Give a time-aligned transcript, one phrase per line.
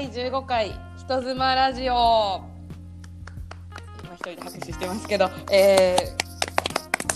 [0.00, 2.40] 第15回人妻ラジオ。
[4.02, 5.94] 今一人で拍手してますけど、え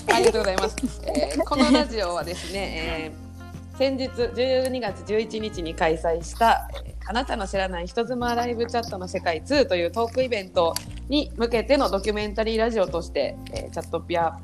[0.07, 0.77] ー、ありがとうございます、
[1.07, 10.75] えー、このラジオはですね、えー先日12月11日に開催した「えあなたの知らない人妻ライブチャットの世界2」というトークイベント
[11.09, 14.39] に向けてのドキュメンタリーラジオとして、えチャットピア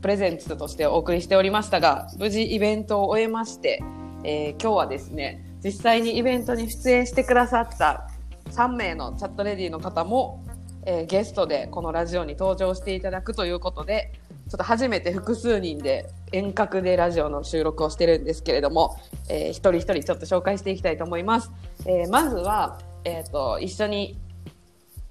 [0.00, 3.84] プレゼンツとしてお送りしておりましたが無事イベントを終えまして、
[4.24, 8.08] え今日はですね実際にイベントに出演してくださった
[8.52, 10.44] 3名のチャットレディの方も、
[10.84, 14.12] えーゲストでこのラジオに登場していただくということで
[14.48, 18.96] ちょっと初めて複数人で遠隔でラジオの収録をしてるんですけれども、
[19.28, 21.50] えー一人一人ちょっと紹介していきたいと思います。
[21.84, 24.16] えーまずは、えー、と一緒に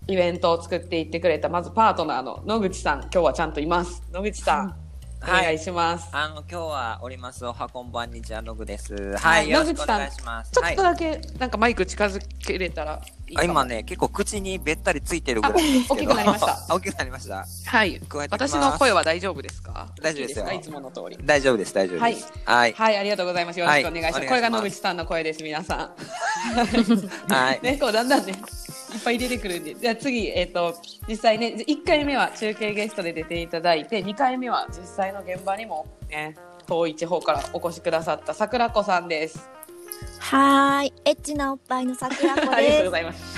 [0.07, 4.75] イベントを作っていってくれたまずパートナーの野口さん今日はちゃんといます野口さん、
[5.25, 5.45] はい。
[5.45, 8.93] 願いします、あの今日はおりますおはこんばんにちはのぐです。
[8.93, 10.51] ははいい、よろしくお願いします。
[10.51, 13.01] ちょっとはい、だけなんかマイク近づけれたら
[13.35, 16.13] あ今ね結構口にべったりついてるぐらいですけど。
[16.13, 17.45] あ大きくなりましたあ 大きくなりました。
[17.65, 19.89] はい私の声は大丈夫ですか？
[20.01, 22.31] 大丈夫ですよいつもの通り大丈夫です大丈夫です。
[22.45, 23.59] はいはい、ありがとうございます。
[23.59, 24.19] よろしくお願いします。
[24.19, 25.79] はいこれが野口さんの声です、皆さん。
[27.33, 27.59] はい。
[27.63, 28.35] ね、こうだんだんね、い
[28.97, 30.75] っぱい出てくるんで、じゃあ次、えっ、と、
[31.07, 36.35] 実際ね、1回目は中継ゲストで出ていただいて、2回目は実際の現場にもね、
[36.67, 39.49] 遠い地方からお越しくださった桜子さんです。
[40.19, 42.85] はーい、エッチなおっぱいの桜子ありがとうです。
[42.85, 43.37] ございます。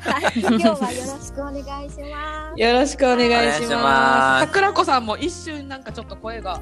[0.00, 2.60] はい、今日はよろしくお願いします。
[2.60, 3.82] よろしくお願いしま。
[3.82, 6.60] ますす桜子さんも一瞬なんかちょっと声があ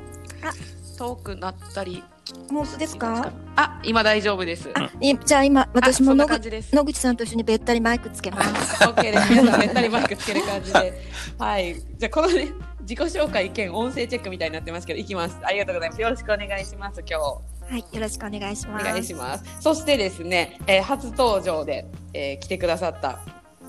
[0.96, 2.04] 遠くなったり。
[2.48, 3.32] 本当ですか？
[3.56, 4.68] あ、今大丈夫です。
[5.00, 6.48] いじゃあ今私も野口。
[6.72, 8.88] 野口さんと一緒にべったりマイクつけます。
[8.88, 9.30] オッケーです。
[9.32, 11.02] 皆さんべったりマイクつける感じで。
[11.38, 11.74] はい。
[11.74, 15.36] じゃあこのね、自己紹介兼音声チェックみたいになってますけど、いきます。
[15.42, 16.02] ありがとうございます。
[16.02, 17.00] よろしくお願いします。
[17.00, 17.49] 今日。
[17.70, 18.84] はい、よろしくお願いしおます。
[18.84, 19.44] 願いします。
[19.60, 23.20] そしてですね、えー初登場で、えー来てくださった、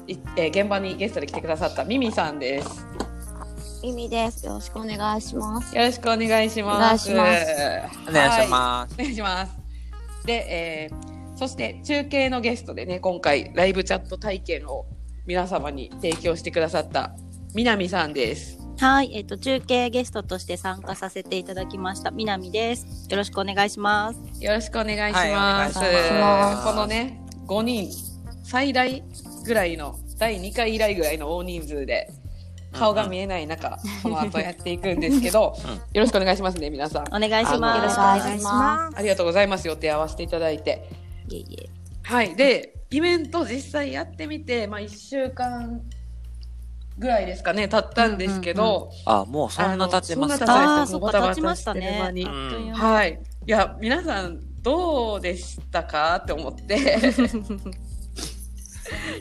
[0.07, 2.85] いえー現場にゲストで来てくださったミミさんです。
[3.83, 4.45] 意味です。
[4.45, 5.75] よろしくお願いします。
[5.75, 7.11] よろしくお願いします。
[7.11, 7.49] お願いし
[8.09, 8.49] お願いしす。
[8.49, 8.95] ます。
[8.95, 9.51] お願いします。
[10.25, 14.85] で、えーそして中継のゲストでね、今回ライブチャット体験を
[15.25, 17.15] 皆様に提供してくださった
[17.55, 18.59] 南さんです。
[18.81, 23.05] はい、えっ、と、中継ゲストとして参加させていただきました、南です。
[23.11, 24.43] よろしくお願いします。
[24.43, 25.77] よろしくお願いしはいます。
[25.77, 27.91] お願いしますこのね、5人、
[28.43, 29.03] 最大
[29.45, 32.11] ぐらいの、第2回以来ぐらいの大人数で、
[32.73, 37.03] 顔が見えない中、この後やっていくんですけど、 うんよろしくお願いしますね、皆さん。
[37.15, 37.77] お願いします。
[37.77, 38.97] よろしくお願いします。
[38.97, 39.67] ありがとうございます。
[39.67, 40.89] 予定合わせていただいて。
[41.29, 41.69] いえいえ。
[42.01, 42.35] はい。
[42.35, 45.83] で、イベント実際やってみて、まあ、1週間
[47.01, 50.51] ぐらいですかね、経ったんですけど、あもうそんな経ってますあのそんな経ちか。
[50.51, 52.29] ましたあーそっか経ちましたねう
[52.69, 53.19] んはい。
[53.47, 56.99] いや、皆さん、どうでしたかって思って。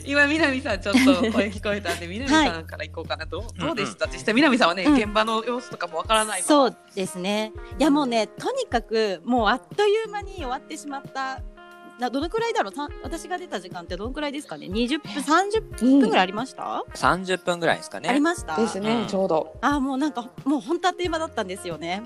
[0.05, 0.99] 今、南さん、ちょっと
[1.31, 3.25] 声聞こえたんで、南さんから行こうかな。
[3.25, 7.51] どうどうでした、実際、南さんはね、うん現場の様子とかもわからないままそうですね。
[7.79, 11.39] いや、もうね、とにかく、もうあっという間に終わってしまった。
[12.01, 12.73] などのくらいだろう？
[12.73, 18.09] た私が出た時間ってどのくらいですかね？20分30分ぐらいありました、三十分ぐらいですかね。
[18.09, 18.57] ありました？
[18.57, 19.07] ですね、うん。
[19.07, 19.55] ちょうど。
[19.61, 22.03] あーもうなんかもう本当あっという間だったんですよね。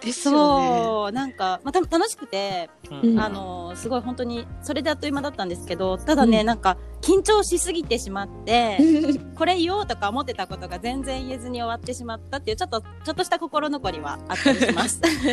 [0.00, 0.78] ですよね。
[0.80, 3.20] そうなんか、まあ、た楽しくてうん。
[3.20, 6.46] あのすごい本当にそれであっという間だったんですけどただね、うん。
[6.46, 8.78] なんか緊張しすぎてしまって
[9.34, 15.00] これ言おうとか思ってたことが全然言えずに終わってしまったっていうちょっとちょっとした心残りはあったりします。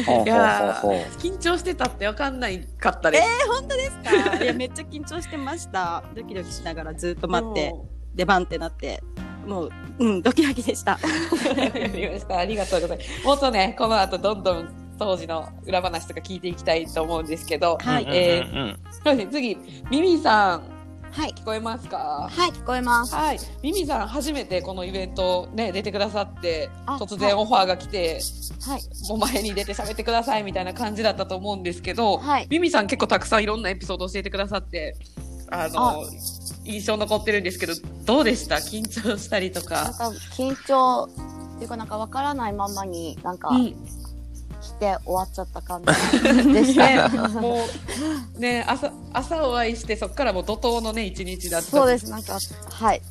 [1.19, 3.23] 緊張してたってわかんないかったです。
[3.49, 4.35] 本当ですか？
[4.43, 7.85] いやめっちゃ緊張してましたドキドキしながらずっと待っても
[8.15, 9.03] 出番ってなって
[9.45, 10.97] もううんドキドキでした。
[11.01, 11.47] う。
[11.49, 12.37] わかりました。
[12.37, 13.25] ありがとうございます。
[13.25, 19.57] もっとね、この後どんどん当時の裏話とか聞いていきたいと思うんですけど、はいえうんうんそうですね、次、
[19.91, 20.63] ミミさん、
[21.17, 21.31] はい。
[21.31, 22.29] 聞こえますか？
[22.31, 23.15] はい、聞こえます。
[23.15, 23.39] はい。
[23.63, 28.21] ミミさん、初めてこのイベントね、出てくださって、あ突然オファーが来て、
[28.61, 28.81] はい。
[29.09, 32.47] もう前に出て喋ってくださいみたいな感じだったと思うんですけど、はい。
[32.51, 34.95] ミミさん結構たくさんいろんなエピソード教えてくださって、
[35.49, 36.03] あの、
[36.65, 37.73] 印象残ってるんですけど、
[38.05, 38.57] どうでした？
[38.57, 39.85] 緊張したりとか。
[39.85, 43.75] なんか、緊張っていうか、なんかわからないままに、なんか、うん。
[44.77, 45.89] 来て終わっちゃった感じ
[46.53, 47.09] でした。
[47.09, 47.65] ね、も
[48.35, 51.67] う、ね、朝、朝お会いして、そこからもう怒涛のね、一日だった。
[51.71, 52.09] そうです。
[52.09, 52.37] なんか、
[52.69, 53.01] はい。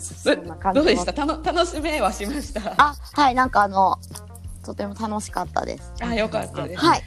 [0.00, 1.12] そんな感じどうでした？
[1.12, 2.74] たの楽しめはしました？
[2.78, 3.98] あ、はい、なんかあの、
[4.64, 5.92] とても楽しかったです。
[6.00, 6.84] あ、よかったです。
[6.84, 7.02] はい。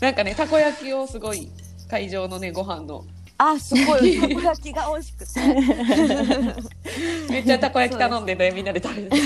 [0.00, 1.50] なんかね、たこ焼きをすごい、
[1.90, 3.04] 会場のね、ご飯の、
[3.38, 5.40] あ、すごい、 たこ焼きが美味しくて。
[7.30, 9.10] めっちゃたこ焼き頼んでね、みんなで食べて。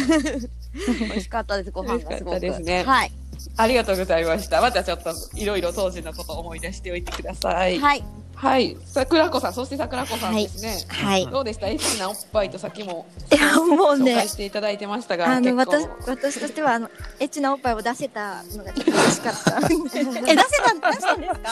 [1.01, 2.41] 美味しかったです、ご飯がすごく。
[2.41, 3.13] 美味しかったですねはい。
[3.57, 4.61] ありがとうございました。
[4.61, 7.79] またちょっと、いろいろ当時のことを思い出しておいてください。
[7.79, 8.05] はい。
[8.35, 10.77] はい、桜子さん、そして桜子さんですね。
[10.89, 11.27] はい。
[11.27, 11.69] どうでした？
[11.69, 19.57] エッチなおっぱいとさっきもいや、もう紹ね介、していただいてましたが、あの、私、私としては、あの、エッチなおっぱいを出せたのがちょっと嬉しかった。
[20.31, 21.51] え出せた出したんですか？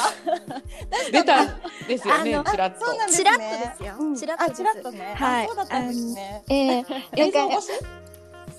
[1.11, 1.47] 出たん
[1.89, 2.85] ですよねちらっと。
[2.85, 6.85] そうなんですねチラッとですようんチラッととねはいあそうだったんですねええ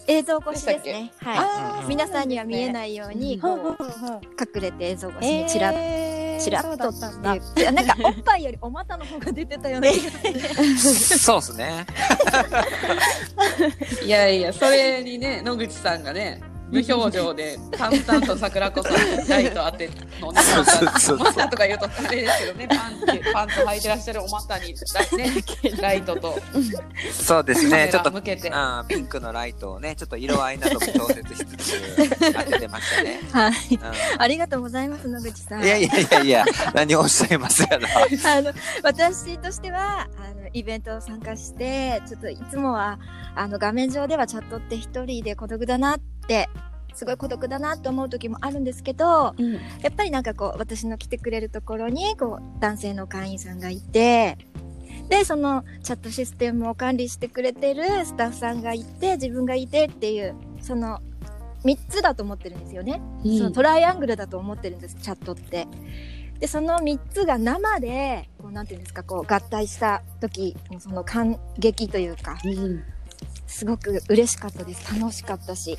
[0.08, 1.12] 映像越しですね。
[1.20, 1.88] はい。
[1.88, 3.78] 皆さんには見えないように、こう
[4.58, 9.94] 隠れて映像越しにチラッえーチラッとそうだったんだっていうなんかおっぱいよりお股の方が出てたよね。
[9.94, 11.86] そうですね。
[14.06, 16.42] いやいや、それにね、野口さんがね、
[16.76, 19.90] 無表情で淡々と桜子さんにライト当て
[20.20, 25.44] のね、そうそうそうまたとか言うとあれですけどね、 パンツパンツ履いてらっしゃるお股に、ね、
[25.82, 26.40] ライトと
[27.12, 27.90] そうですね。
[27.92, 28.52] ちょっとラ向けて。
[28.52, 33.20] あーピンクのライトをね、ちょっと色合いなども調節しつつ当ててましたね。
[33.32, 33.52] はい。
[33.76, 33.80] う
[34.18, 35.62] ありがとうございます野口さん。
[35.62, 37.88] ん、いやいやいやいや、何をおっしゃいますやら。
[38.38, 43.00] あの私としてはあのイベントを参加してちょっといつもは
[43.36, 46.15] あの画面上ではチャットって一人で孤独だなって
[46.94, 54.38] すごい孤独だなと思う時もあるんですけどうんやっぱりなんかこう私の来てくれるところにこう男性の会員さんがいて
[55.10, 61.00] でそのチャットシステムを管理してくれてるスタッフさんがいて自分がいてっていうその
[61.64, 63.02] 3つだと思ってるんですよね。
[63.24, 65.68] そのトライアングルだと思ってるんですチャットって。
[66.40, 72.84] でその3つが生でこうなんていうんですかこう合体した時のその感激というかうん
[73.48, 75.78] すごく嬉しかったです楽しかったしいい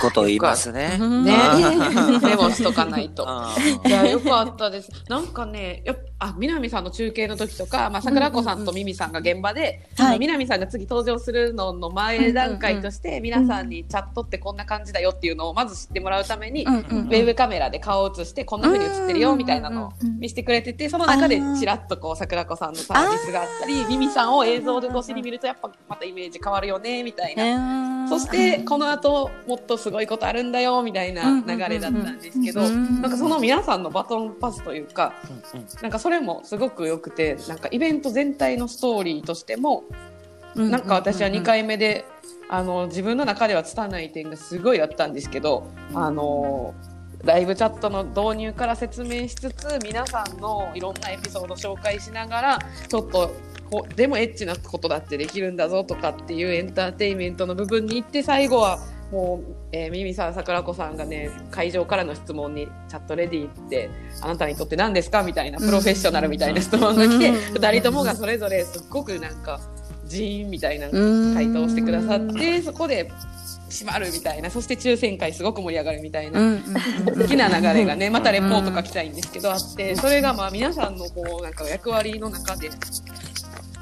[0.00, 0.98] こと言いますね。
[0.98, 1.24] ねうん
[2.22, 3.24] メモしとかないと。
[3.24, 4.90] うんいや、よかったです。
[5.08, 10.06] なんかね、やっぱ、あ、南さんの中継の時とか、まあ、桜子さんとミミさんが現場で、はい。
[10.08, 27.90] あの南さんが次登場するのの前段階として、皆さんにチャットってこんな感じだよっていうのをまず知ってもらうために、うんうんウェブカメラで顔を映して、こんな風に映ってるよみたいなのをうんうん見せてくれてて、その中でちらっとこう、桜子さんのサービスがあったり、ミミさんを映像で越しに見ると、やっぱまたイメージ変わるよね、みたいな。
[28.10, 35.14] そしてこの後もっとすごいことあるんだよみたいな流れだったんですけどうんなんかその皆さんのバトンパスというか
[35.80, 39.84] なんかそれもすごく良くてなんかイベント全体のストーリーとしても
[40.56, 42.04] なんか私は2回目で
[42.48, 46.74] あの自分の中では拙い点がすごいあったんですけどあの
[47.22, 52.58] ライブチャットの導入から説明しつつ皆さんのいろんなエピソード紹介しながら
[52.88, 53.30] ちょっと
[53.70, 58.80] こうでもエッチなことだってできるんだぞとかっていうエンターテインメントの部分に行って最後は
[59.10, 63.90] もう、えー、ミミさん桜子さんがね会場からの質問にチャットレディって
[64.20, 65.22] あなたにとって何ですか？
[65.22, 67.36] みたいなプロフェッショナルみたいな質問が来て、うん。
[67.56, 69.60] 2人ともがそれぞれすっごくなんか
[70.06, 70.88] ジーンみたいな
[71.34, 73.10] 回答をしてくださってそこで
[73.68, 76.58] 閉まるみたいなそして抽選会すごく盛り上がるみたいな、
[77.16, 82.68] 好きな流れがねまたレポート書きたいんですけどあってそれがまあ皆さんのこうなんか役割の中で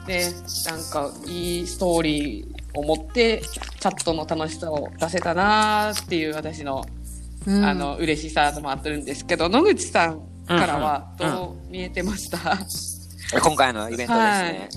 [0.06, 0.30] ね
[0.66, 6.84] なんかいいストーリーを持ってチャットの楽しさを出せたなーっていう私の、
[7.46, 12.58] あの嬉しさもあってるんですけど野口さんからはどう見えてました、
[13.40, 14.68] 今回のイベントですね。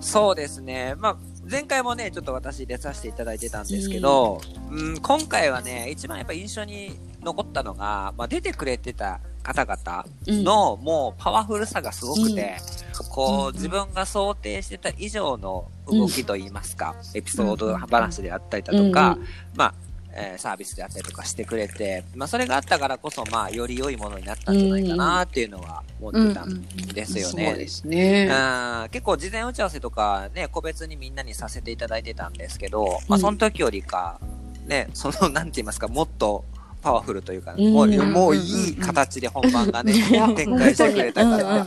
[0.00, 0.94] そうですね。
[0.96, 1.16] まあ、
[1.50, 4.40] 前回もね、ちょっと私出させていただいてたんですけど、
[4.70, 9.20] うん、今回はね、一番やっぱ印象に残ったのが、まあ、出てくれてた
[9.54, 10.04] 方々
[10.44, 12.58] の、もうパワフルさがすごくて、
[13.08, 19.16] こう、自分が想定してた以上の動きといいますか、エピソード話であったりだとか、
[19.56, 19.74] まあ、
[20.12, 27.46] えーサービスであったりとかしてくれて、まあ、それがあったからこそ、まあ、より良いものになったんじゃないかなっていうのは思ってたんですよね。
[27.50, 28.28] そうですね。
[28.30, 28.88] うん。
[28.90, 34.20] 結構事前打ち合わせとかね、個別にみんなにさせていただいてたんですけど、まあその時よりか、
[34.66, 36.44] ね、その、なんて言いますか、もっと
[36.88, 37.72] パワフルというか、うん。
[37.72, 39.92] もうもういい形で本番がね、
[40.34, 41.66] 展開してくれたから、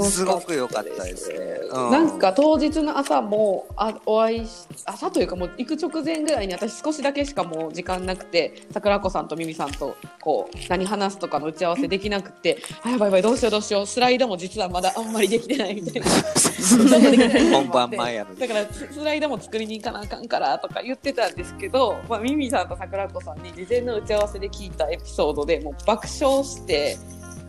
[0.00, 1.28] すごく良かったです。
[1.28, 1.60] ね。
[1.70, 16.06] うなんか当日の朝もあお会いし朝というかもう行く直前ぐらいに私少しだけしかもう時間なくて桜子さんとミミさんとこう何話すとかの打ち合わせできなくてあやばいやばいどうしようどうしようスライドも実はまだあんまりできてないみたいな。
[17.52, 26.96] 本番前やだからススライドも作りに行かなあかんからとか言ってたんですけど、まあ、ミミさんと桜子さんに事前の打ち合わせで聞いたエピソードでもう爆笑して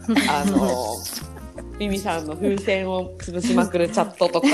[0.29, 0.95] あの
[1.77, 4.47] ミミさんの風船を潰しまくるチャットとか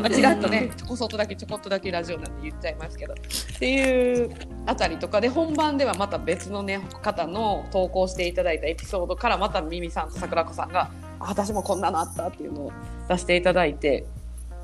[0.00, 4.30] まあちらっとねちょこそっとだけちょこっとだけラジオなんで言っちゃいますけどっていう
[4.66, 12.72] あたりとかで本番ではまた別のね方の投稿していただいたエピソードからまたミミさんと桜子さんがあ私もこんなのあったっていうのを
[13.08, 14.04] 出していただいて。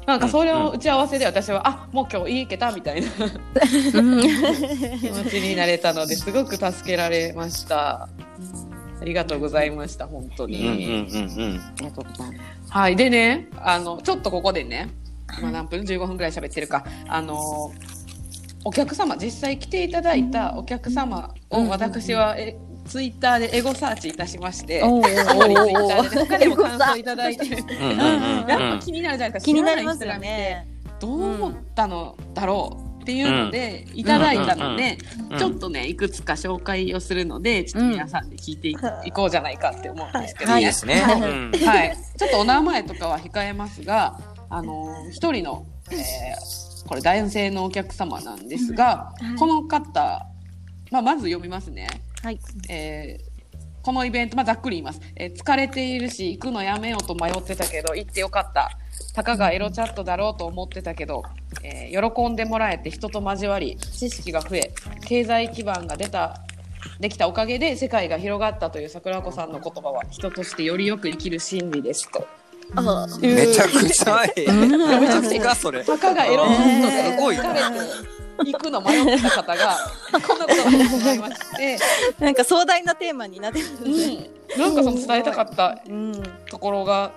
[0.06, 3.16] なんかそれを打ち合わせで私は、あもう今日いいけたみたいな気
[3.94, 8.08] 持ちになれたのですごく助けられました。
[9.00, 11.06] ありがとうございました、本当に。
[12.68, 12.96] はい。
[12.96, 14.90] でね、あの、ちょっとここでね、
[15.38, 16.84] 今何分 ?15 分くらい喋ってるか。
[17.08, 17.72] あの、
[18.64, 29.46] お客様、実際来ていただいたお客様を私は、え、ツイッターでエゴサーチいたしまして、おー主にツイッターで他にも感想いただいて、やっぱ気になるじゃないですか。
[29.46, 30.68] 気になりますよね。
[31.00, 34.98] どう思ったのだろうっていうので、いただいたので、
[35.30, 38.76] うんちょっとね、いくつか紹介をするので、ちょっと皆さんで聞いてい,、
[39.12, 40.60] こうじゃないかって思うんですけどね。
[40.60, 41.00] いいですね。
[41.00, 41.96] はい。
[42.18, 44.20] ちょっとお名前とかは控えますが、
[44.50, 50.26] あのー一人の、えーこれ男性のお客様なんですが、はいこの方、
[50.90, 51.86] まあ、まず読みますね。
[52.22, 52.38] はい。
[52.68, 53.32] えー
[53.84, 58.70] このイベント、まあ、ざっくり言います、えー疲れているし、行くのやめようと迷ってたけど、行ってよかった。
[59.12, 61.24] たかがエロチャットだろうと思ってたけど、
[61.64, 64.72] えー喜んでもらえて人と交わり、知識が増え、
[65.04, 66.42] 経済基盤が出た、
[67.00, 72.24] できたおかげで世界が広がったという桜子さんの言葉は人としてよりよく生きる真理ですと。
[72.76, 74.50] あめちゃくちゃいい。
[75.00, 75.84] めちゃくちゃそれ。
[75.84, 77.36] たかがエロチャットですごい
[78.38, 79.76] 行くの迷った方が、
[80.26, 81.78] こんなことを思いまして、
[82.18, 83.66] なんか壮大なテーマになってる。
[83.84, 86.22] うん、なんかその伝えたかったうん。
[86.50, 87.12] ところが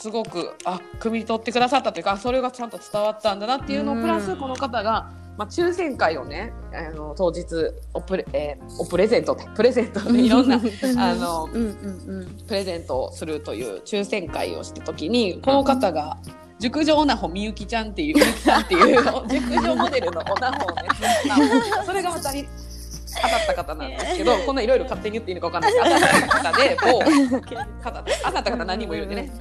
[0.00, 7.44] すごくあ汲み取ってくださったというかそれがちゃんと伝わったんだなっていうのをプラスこの方が、まあ、抽選会をねあの当日
[7.92, 10.56] おプレ,、えーおプレゼントプレゼントでいろんな
[10.96, 12.46] あのうんうんうん。
[12.46, 16.16] プレゼントをするという抽選会をした時にこの方が
[16.60, 20.82] 熟女オナホみゆきちゃんっていうみゆきさんっていう熟女モデルのオナホをね
[21.26, 21.34] ま
[21.80, 22.46] あそれがまたり
[23.14, 25.84] 当たった方なんですけど、こんないろいろ勝手に言っていいのかわかんないです。
[25.84, 26.98] けど当たった方で某
[27.82, 29.08] 方で当たった方何人もいるん。
[29.08, 29.32] でね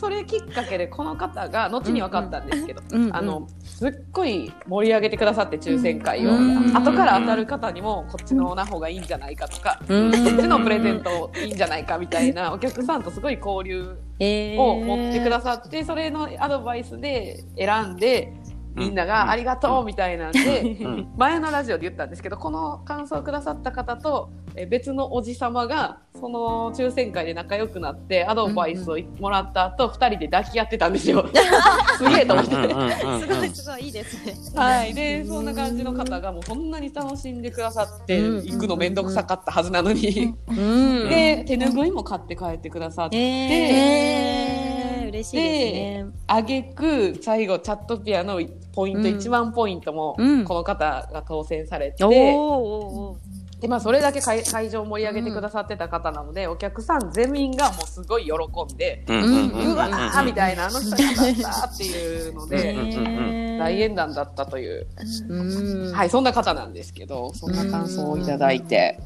[0.00, 3.04] それきっかけでこの方が後に分かったんですけど、うん。
[3.04, 6.76] うんあのすっごい盛り上げてくださって抽選会を、うん。
[6.76, 10.12] 後から当たる方にもこっちのオナホがいいんじゃないかとか、うん。
[10.12, 18.32] こっちのプレゼントいいんじゃないかみたいなお客さんとすごい交流えーを持ってくださって、それのアドバイスで選んで
[18.74, 21.12] みんながありがとうみたいなんで、うん。
[21.16, 31.26] 前のラジオで言ったんですけどこの感想をくださった方とえ別のおじさまがその抽選会で仲良くなってアドバイスをもらった後、二人で抱き合ってたんですよ。
[31.98, 32.50] すげえと思って。
[32.50, 34.34] すごいすごいいいですね。
[34.54, 38.44] はい、でそんな感じの方がもうそんなに楽しんでくださってうん。
[38.44, 46.06] 行くの面倒くさかったはずなのに、うんで手ぬぐいも買って帰ってくださって、えー、嬉しいですね。
[46.26, 48.40] あげく最後チャットピアの
[48.74, 49.16] ポイント、うん。
[49.16, 50.44] 1万ポイントもうん。
[50.44, 53.16] この方が当選されて、おーお
[53.60, 64.86] でまあ、それだけ会会場を盛り上げてくださってた方なので、お客さん全員がもうすごい喜んで、うんうんうんうわーみたいなあの人が当たったっていうので、ー大演談だったという、
[65.28, 65.92] うん。
[65.92, 68.98] はい、そんな方なんですけどそんな感想をいただいて、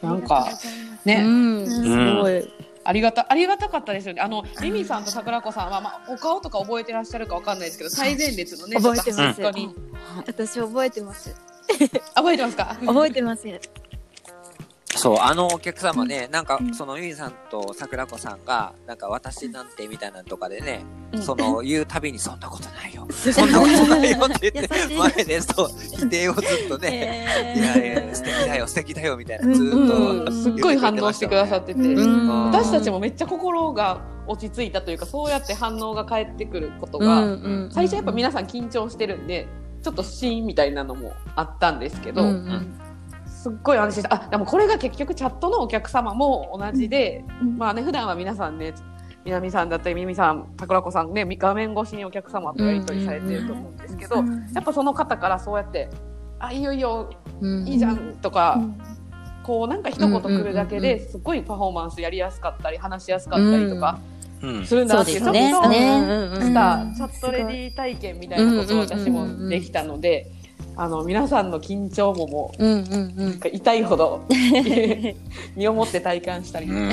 [0.00, 0.48] なんか
[1.04, 2.50] ね、うん、すごい。
[2.88, 4.20] ありがた、ありがたかったですよね。
[4.22, 9.40] あの、ミミさんと桜子さんは、まあ、お顔とか覚えてらっしゃるかわかんないですけど、最前列のね、覚えてます。
[10.16, 11.34] 私覚えてます。
[12.14, 12.76] あ 覚えてますか？
[12.86, 13.42] 覚えてます。
[14.96, 16.74] そう、あのお客様ね、なんかう、ん。
[16.74, 21.22] そのゆいさんと桜子さんが、なんか私なんてみたいなのとかでね、うん。
[21.22, 23.06] その言うたびに そんなことないよ。
[23.10, 24.18] そんなことないよ。
[24.26, 30.30] って言って前でそう、否定をずっとね、いやいや、素敵だよ、素敵だよ、みたいな、ずっと。
[30.30, 32.46] ん、すっごい反応してくださってて、うん。
[32.46, 39.46] 私たちもめっちゃ心が落ち着いたというか、そうやって反応が返ってくることが、うん最初やっぱ皆さん緊張してるんで、
[39.82, 42.22] ちょっとシーンみたいなのもあったんですけど、
[43.46, 44.14] すっごい安心した。
[44.14, 47.56] あ、でもこれが結局チャットのお客様も同じで、うん。
[47.56, 48.74] まあね、普段は皆さんね、
[49.24, 54.46] 南さんだったり、ミミさん、桜子さんね、画面越しにお客様とやり取りされてると思うんですけど、うん。
[54.52, 55.88] やっぱその方からそうやって、
[56.40, 57.10] あ、いいよいいよ、
[57.40, 57.68] うん。
[57.68, 58.80] いいじゃんとか、うん。
[59.44, 64.00] こうなんか一言来るだけですごいパフォーマンスやりやすかったり、話しやすかったりとか
[64.42, 64.66] うん。
[64.66, 66.30] するんだそうっていう、ちょっですね。
[66.34, 66.94] としたうん。
[66.94, 70.32] チャットレディ体験みたいなことを私もできたので、
[70.78, 73.40] あの、皆さんの緊張ももう、うんうんうん。
[73.52, 74.26] 痛いほど
[75.56, 76.88] 身をもって体感したり、うん。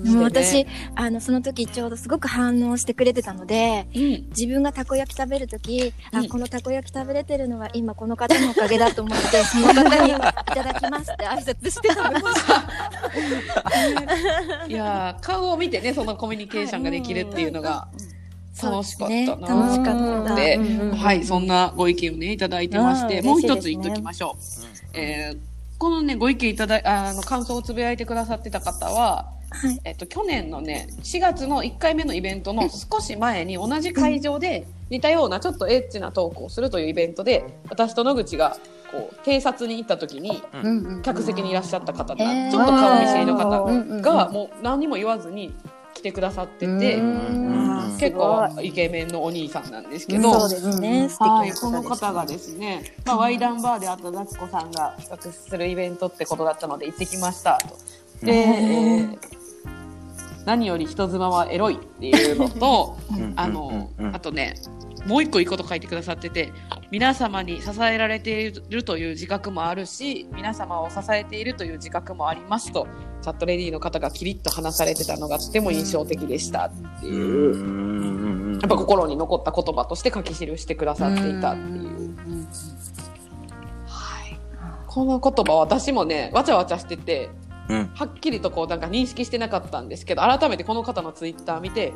[0.00, 3.86] でも私あのその時ちょうどすごく反応してくれてたので
[4.30, 6.18] 自分がたこ焼き食べる時、うん。
[6.20, 12.58] あこのたこ焼き食べれてるのは今この方のおかげだと思ってその方にいただきますって挨拶して食べました。
[14.68, 17.88] いやー顔を見てねそのコミュニケーションができるっていうのが
[18.62, 20.34] 楽しかったな、楽しかった。
[20.34, 23.26] で、うんうんうんはいそんなご意見をねいただいてましてうん。
[23.26, 24.36] もう一つ言っときましょ
[24.94, 25.38] う、えー
[25.78, 29.80] このねご意見いただいあの感想をつぶやいてくださってた方ははい。
[29.84, 38.56] えっと、去年のね4月の1回目のイベントの少し前に同じ会場で似たようなちょっとエッチなトークをするというイベントで私と野口が
[38.90, 41.02] こう偵察に行った時にうんうん。
[41.02, 42.50] 客席にいらっしゃった方が、えー。
[42.50, 45.54] ちょっと顔見知りの方うんうんうんがもう何にも言わずに
[45.98, 47.96] 来てくださってて、うん。
[47.98, 51.08] 結構イケメンのお兄さんなんですけど、そうですね。
[51.08, 57.76] 素敵は、ないこの方がですね、まあ、ワイダンバーであと夏子さんが企画するイベントってことだったので行ってきましたと。
[58.24, 59.38] で、えー
[60.46, 62.96] 何より人妻はエロいっていうのと、
[63.36, 64.54] あの、あとね、
[65.08, 66.52] もう一個いいこと書いてくださってて、
[66.90, 72.86] 皆様に支えられているという自覚もあるし、皆様を支えているという自覚もありますと、
[73.22, 82.16] チャットレディの方がキリッと話されてたのがとても印象的でしたっていう、やっぱ心に残った言葉として書き記してくださっていたっていう。
[83.86, 84.38] はい。
[84.86, 87.30] この言葉私もね、わちゃわちゃしてて、
[87.70, 87.90] うん。
[87.94, 88.80] はっきりとこうなん。
[88.80, 89.88] か認識してなかったん。
[89.88, 91.94] ですけど、改めてこの方のツイッター見て、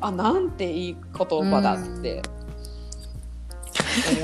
[0.00, 0.50] あ、なん。
[0.50, 2.22] ていい言葉だって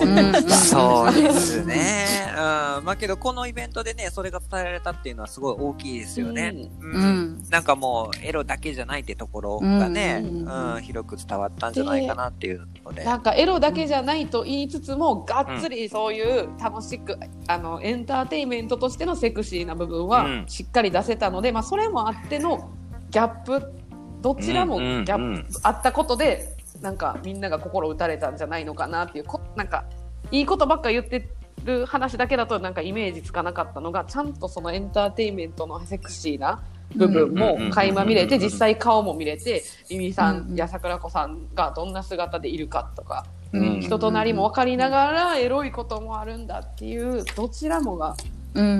[0.01, 0.55] 思いました。
[0.55, 2.07] そうですね。
[2.31, 2.85] うん。
[2.85, 6.55] まあけど、このイベントでね、それが伝えられたっていうのはすごい大きいですよね。
[6.81, 13.05] うんうんなんかもう、エロだけじゃないってところがね、ううんん、広く伝わったんじゃないかなっていうので。
[13.05, 22.71] なんかエロだけじゃないと言いつつも、がっつりそういう楽しく、あの、エンターテインメントとしてのセクシーな部分はうんしっかり出せたので、まあそれもあっての
[23.11, 23.73] ギャップ、
[24.21, 26.49] どちらもギャップ、あったことで、
[26.81, 29.85] なんかみんなが心打たれたんじゃないのかなっていう、こなんか、
[30.31, 31.29] いいことばっか言って
[31.65, 36.63] る話だけだとなんかイメージつかなかったのが、ちゃんとそのエンターテインメントのセクシーな
[36.97, 48.17] 部分も垣間見れて、うん実際顔も見れて、ミミさんや桜子さんがどんな姿でいるかとか、うん人となりも分かりながらエロいこともあるんだっていうどちらもが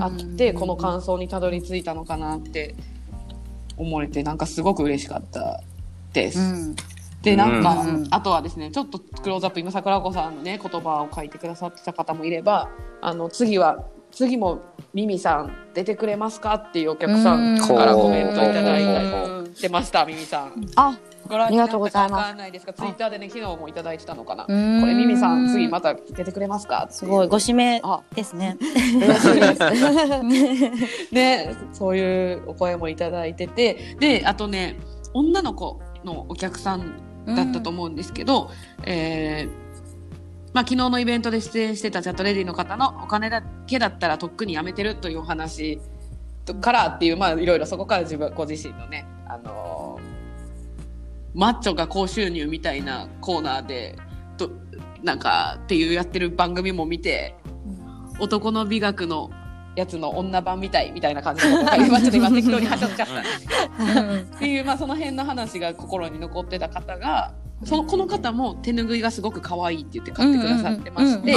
[0.01, 2.75] あってこの感想にたどり着いたのかなって
[3.77, 4.37] 思えてなん。
[4.37, 5.61] かすごく嬉しかった
[6.13, 6.75] です。
[7.25, 12.69] でなんか、うんあとはですねちょっとクローズアップ今桜子さんのね言葉を書いてくださってた方もいれば
[13.01, 14.61] あの次は次も
[14.93, 19.07] ミミさん出てくれますかっていうお客さんからコメントいただいたり
[19.55, 20.69] してましたミミさん。
[20.75, 20.97] あ、
[21.29, 24.45] ありがとうございますかんないですが、ツイッターでね、昨日もいただいてたのかな。
[24.45, 28.57] こうんれ、ミミさん、次また出てくれますかすごい、ご指名あ、ですね。
[31.11, 34.77] ね、そういうお声もいただいてて、で、あとね、
[35.13, 38.51] 女の子のお客さんだったと思うんですけど、
[38.83, 39.65] えー
[40.53, 45.81] まあ、昨日のイベントで出演してたチャットレディの方のお金だけだったらとっくにやめてるというお話
[46.61, 50.15] からっていう、まあ、いろいろそこから自分、ご自身のね、あのー
[51.35, 53.97] マッチョが高収入みたいなコーナーで、
[54.37, 54.49] と、
[55.03, 57.35] なんか、っていうやってる番組も見て、
[58.19, 59.29] 男の美学の
[59.75, 63.23] やつの女版みたいみたいな感じのことが今ちょっと今適当にはしちゃったん。
[63.23, 67.33] ですけどっていう、まあ、その辺の話が心に残ってた方が
[67.63, 71.33] そのこの方も手拭いがすごごく可愛いって言って買ってくださってまして。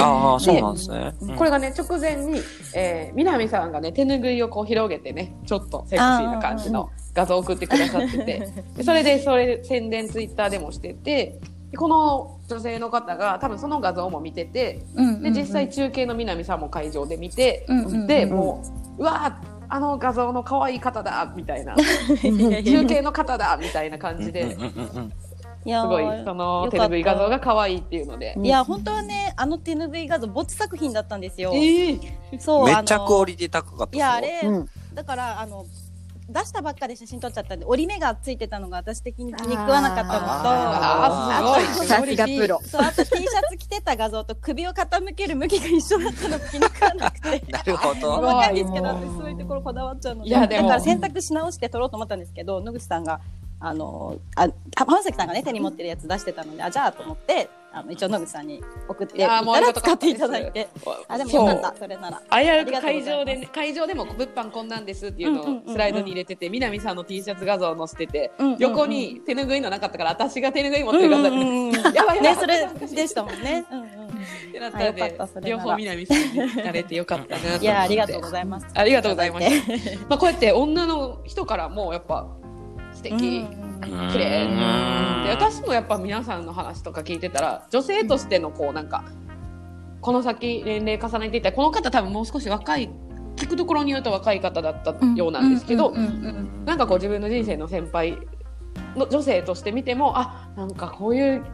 [1.35, 2.41] これがね直前に、
[2.75, 8.47] えー、南さんがね手拭いをこう広げてねちょっとセクシーな感じの画像を送ってくださってて。
[8.77, 14.83] でそれでそれ宣伝ツイッターでもしててでこの女性の方が多分その画像も見てて
[15.21, 17.65] で実際中継の南さんも会場で見て、
[18.07, 18.63] でも
[18.97, 21.75] ううわーあの画像の可愛い方だみたいな。
[22.63, 24.57] 中継の方だみたいな感じで。
[25.61, 28.35] すごいその手よかった拭い画像が可愛いっていうので。
[28.41, 31.51] いや、本当はね、あの手拭い画像、没作品だったんですよ。
[31.53, 31.99] ええ
[32.39, 34.69] そう、めっちゃクオリティ高かったいや、あれ、うん。
[34.93, 35.65] だから、あの、
[36.29, 42.61] 出したばっかで写真撮っちゃったんで、折り目がついてたのが私的に気に食わなかったのと、あーすごいさすがプロ。
[42.63, 47.43] そう、あと T シャツ着てた画像と首を傾ける向きが一緒だったの気に食わなくて。
[47.51, 48.09] なるほど。
[48.21, 50.29] 若いんですけど、私そういうところこだわっちゃうので。
[50.29, 53.21] いやでもだから選択し直して撮ろうと思ったんですけど、野口さんが、
[53.61, 60.69] あの、あ、あ浜崎さんがね、手に持ってるやつ出してたので、あ、じゃあと思って、あの、一応野口さんに送ってみいやたもうありがとうら使っていただいて。
[61.07, 62.21] あ、でもよかった、それなら。
[62.29, 73.65] あや会場でね、会場でも物販こんなんですっていうのをスライドに入れてて、南さんの T シャツ画像を載せてて、横に手拭いのなかったから、私が手拭い持ってる画像うんうんうん やばいやばいね、それでしたもんね。
[74.49, 75.17] ってなったので
[75.49, 77.65] 両方南さんになれてよかったなと思って。
[77.65, 78.67] いや、ありがとうございます。
[78.73, 80.07] ありがとうございましした。
[80.07, 82.27] まあこうやって女の人からもやっぱ
[82.99, 84.45] 素敵、綺麗。
[84.45, 85.23] うん。
[85.23, 89.05] で私もやっぱ皆さんの話とか聞いてたら女性としてのこうなんか
[90.01, 92.89] この先年齢重ねていったらこの方多分もう少し若い
[93.37, 95.91] 聞くところによると若い方だったようなんですけど、
[96.65, 98.17] なんかこう自分の人生の先輩
[98.97, 101.45] の女性として見てもあなんかこういう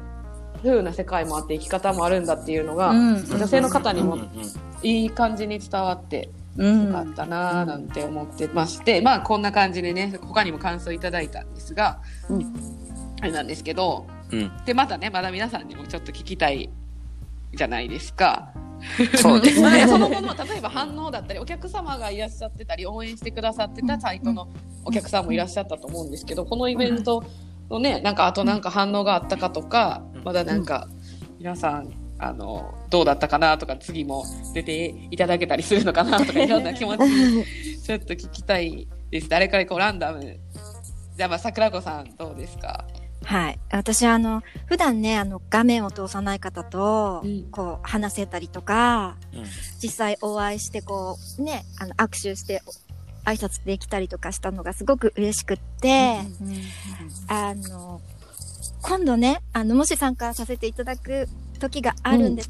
[0.63, 4.17] 風な世界もあって生き方もあるんだっていうのが、女性の方にも
[4.81, 12.01] いい感じに伝わってよかったなーなんて思ってまして、まあこんな感じでね他にも感想いただいたんですが、
[13.21, 14.51] あれなんですけどうん。
[14.65, 16.69] でまたねまだ皆さんにもちょっと聞きたい
[17.53, 18.53] じゃないですか。
[19.15, 19.87] そうです まあね。
[19.87, 24.47] その後の例えば反応だったりお客様がいらっしゃってたり応援してくださってたサイトの
[24.83, 27.23] お客さんもいらっしゃったと思うんですけどこのイベント
[27.69, 30.87] のねなんかあとなんか反応があったかとかうんまだなんか
[31.39, 34.23] 皆さんあのどうだったかなとか次も
[34.53, 39.29] 出ていただけたりするのかなとかいろんな気持ちちょっと聞きたいです。
[39.29, 40.39] 誰からこうランダム。
[41.15, 42.85] じゃあまあ桜子さんどうですか？
[43.23, 43.59] はい。
[43.71, 49.45] 私、あの、普段ね、あの、画面を通さない方とうん、こう、話せたりとか、うん
[49.81, 52.61] 実際お会いして、こう、ね、あの、握手して、
[53.23, 56.19] 挨拶できたりとかしたのがすごく嬉しくって、
[57.27, 57.99] あの、
[58.83, 62.49] 今度ね、あの、もし参加させていただく時があるんです、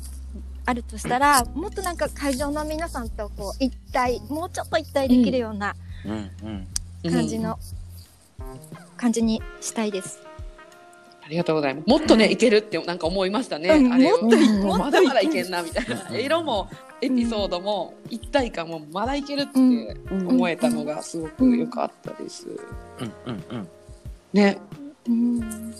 [0.65, 6.68] あるとしたら、もっとなんか会場の皆さんとこう、一体、もうちょっと一体できるようなうん
[7.04, 7.12] うん。
[7.12, 7.58] 感じの、
[8.98, 10.20] 感じにしたいです。
[11.26, 11.88] ありがとうございます。
[11.88, 13.70] もっとね、いけるってなんか思いましたね。
[13.70, 16.20] うんあれをもっとまだまだいけんなみたいな。
[16.20, 16.70] 色も
[17.02, 22.48] エピソードも一体感もまだいけるってうん思えたのがすごく良かったです。
[23.00, 23.68] うんうんうん。
[24.34, 24.60] ね。
[25.08, 25.74] うん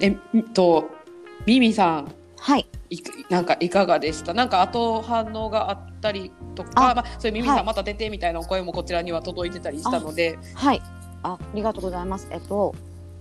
[0.00, 0.90] えっと
[1.46, 2.66] ミミさんはい。
[2.88, 4.34] いくなんかいかがでした？
[4.34, 10.82] なんか後反応があったりとか、あまあそういうミミさん、はいまた出てみたいなお声もこちらには届いてたりしたので、はい。
[11.22, 12.26] あ、ありがとうございます。
[12.30, 12.74] えっと、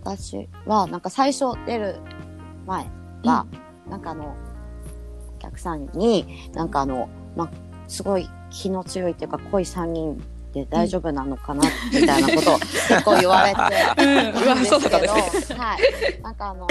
[0.04, 1.98] 私は、なんか最初出る
[2.66, 2.86] 前
[3.24, 3.46] は、
[3.90, 4.36] なんかあの、
[5.38, 7.50] お客さんに、なんかあの、まあ、
[7.88, 13.62] すごい気の強いっていうか、濃い3人で大丈夫なのかな、みたいなことを結構言われて、
[14.02, 15.08] うん、うわそうだったんで
[15.42, 15.60] すね。
[15.60, 16.22] はい。
[16.24, 16.68] なんかあの、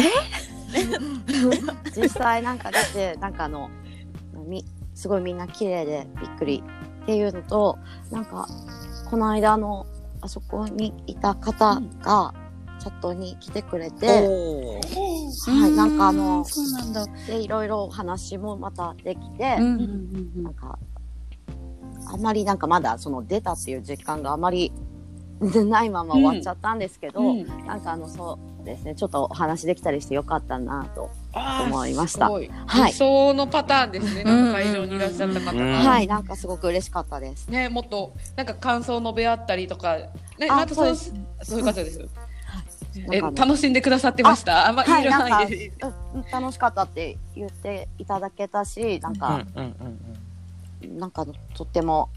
[1.96, 3.70] 実際なんか出て、なんかあの、
[4.46, 6.62] み、すごいみんな綺麗でびっくり
[7.02, 7.78] っていうのと、
[8.10, 8.46] なんか、
[9.10, 9.86] この間の、
[10.20, 12.34] あそこにいた方が、
[12.78, 17.06] チャットに来てくれて、はい、なんかあの、そうなんだ。
[17.26, 19.80] で、いろいろお話もまたできて、うんうん
[20.36, 20.78] うんなんか、
[22.06, 24.72] あまりなんかまだその出たっていう実感があまり
[25.40, 27.46] ないまま終わっちゃったんですけど、うん。
[27.66, 31.10] なんかあの、そうですね、ちょっとお話できたりしてよかったなと。
[31.34, 32.50] 思いましたはい
[32.86, 34.24] 理想のパターンですね。
[34.24, 35.78] なんか会場にいらっしゃった方うんが。
[35.90, 37.48] はい、なんかすごく嬉しかったです。
[37.48, 40.10] ね、もっとなんか感想を述べ合ったりとか、ね、
[40.48, 42.08] あまたそうそそうういう方です。
[43.12, 44.66] え楽しんでくださってました？
[44.66, 45.72] あんまはい言える範囲で。
[45.82, 49.74] うん楽しかったって言っていただけたし、なんか、うんうん
[50.82, 52.08] うんなんかとっても、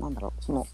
[0.00, 0.66] なんだろう、その、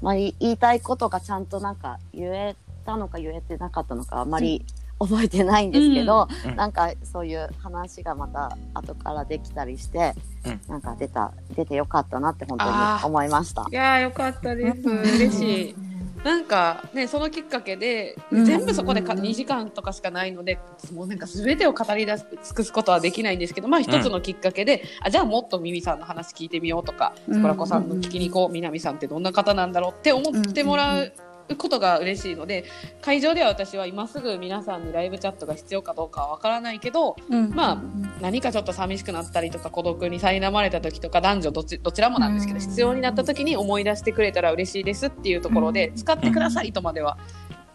[0.00, 4.64] まあ、言いたいことがちゃんとなんか言えたのか言えてなかったのかあまり
[4.98, 10.14] 覚えてないんですけど、うんなんかそういう話がまた後からできたりして、
[10.44, 10.60] うん。
[10.68, 12.70] なんか出た、出てよかったなって本当に
[13.04, 13.66] 思いました。
[13.70, 14.88] いやーよかったです。
[14.88, 15.74] 嬉しい。
[16.22, 18.44] なんかねそのきっかけで、うん。
[18.44, 20.58] 全部そこでか2時間とかしかないので
[20.92, 27.34] もうなんか全てを語り出す尽くすことはできないんですけどまあ一つのきっかけで、あじゃあもっとミミさんの話聞いてみようとかうん。
[27.36, 31.12] 桜子さんの聞きに行こう南さんってどんな方なんだろうって思ってもらう
[31.56, 32.64] ことが嬉しいので
[33.02, 37.50] 会場では私は今すぐ皆さんにライブチャットが必要かどうかはわからないけどうん。
[37.50, 37.82] まあ
[38.20, 47.18] 何かちょっと寂しくなったりとか孤独に苛まれた時とか男女どちどちらもなんですけどうん必要になった時に思い出してくれたら嬉しいですっていうところで使ってくださいとまでは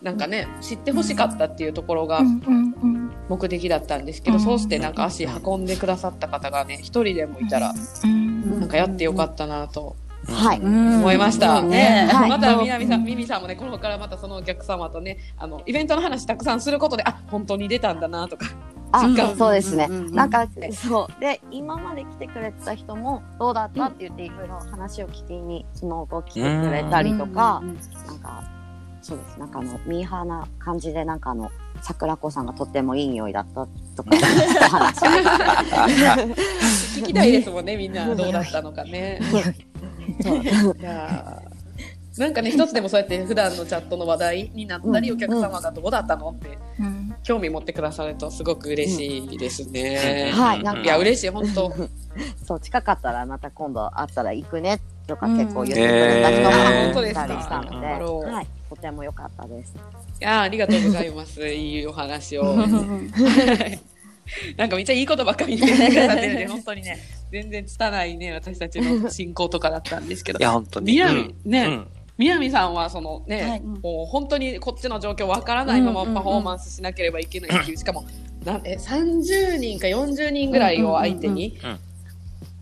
[0.01, 2.21] なんかね知ってほしかったっていうところが
[3.27, 4.43] 目的だったんですけどうん。
[4.43, 8.59] そうしてなんか足運んでくださった方がね一人でもいたらうん。
[8.59, 9.95] なんかやってよかったなと
[10.27, 10.59] はい。
[10.59, 11.61] うん思いました。
[11.61, 18.47] ねはいまた南さん、ミミさんもね、このからまたそのお客様とね、あのイベントの話たくさんすることで、あ、本当に出たんだなとか。
[18.91, 21.19] あそうですねなんか、そう。
[21.19, 27.61] で、今まで来てくれてた人も、どうだったって言って、いろいろ話を聞きに、その後来てくれたりとか、
[28.07, 28.43] なんか、
[29.01, 29.39] そうです。
[29.39, 34.09] なんかあの、ミーハーな感じで、なんかあの、桜子さんがとってもいい匂いだったとか、
[34.65, 35.05] お話を
[36.95, 39.19] 聞きたいですもんね、みんなどうだったのかね。
[40.21, 40.77] そう。
[40.79, 41.55] いやー
[42.17, 45.17] なんかね、一つでもそうやって普段のチャットの話題になったり、うん。
[45.17, 47.15] お客様がどうだったのってうん。
[47.23, 50.31] 興味持ってくださるとすごく嬉しいですね。
[50.33, 51.73] はい、なんか、いや、嬉しい、本当。
[52.47, 56.93] そう、近かったらまた今度会ったら行くねとかうん結構言ってくれた人もえ。
[56.95, 59.73] ーいたりしたので、はい、とても良かったです。
[59.75, 61.45] いやーありがとうございます。
[61.45, 62.55] いいお話を。
[64.57, 66.97] なんかめっちゃいいことばっかり言ってくださってるんで、本当にね、
[67.35, 70.41] 全然拙いね、私たちの 進行とかだったんですけどい。
[70.41, 70.93] や、本当に。
[70.93, 78.05] みなみうんねうん南さんはそのね、はいもう本当にこっちの状況わからないままパフォーマンスしなければいけないっていう、しかも
[78.45, 81.79] なんえ30人か40人ぐらいを相手に、うんうんうん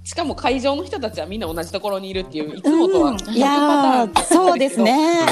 [0.06, 5.26] しかも会場の人たちはみんな同じところにいるっていういつもとはうん逆パタいやーンだったんーそうですね。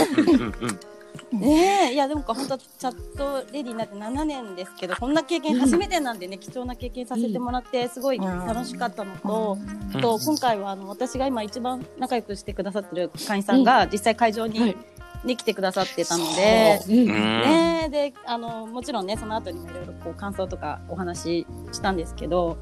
[1.34, 1.94] うんうんうんねえ。
[1.94, 9.58] いやでも本当チャットレディーになって7年ですけどこんな経験初めてなんでね、貴重な経験させてもらってすごい楽しかったのと、
[9.94, 10.02] うん。
[10.02, 14.76] と今回はあの私が今一番仲良くしてくださってる会員さんが実際会場はにい、
[15.24, 16.80] ね来てくださってたので。
[16.88, 16.92] う。
[16.92, 17.08] んうん。
[17.08, 17.90] ねえ。
[17.90, 22.58] であのもちろんねその後にもいろいろこう感想とかお話ししたんですけど、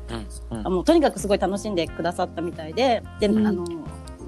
[0.51, 0.65] うん。
[0.65, 3.47] あもうとにかくすごい楽しんでくださったみたいでで、うん。
[3.47, 3.65] あの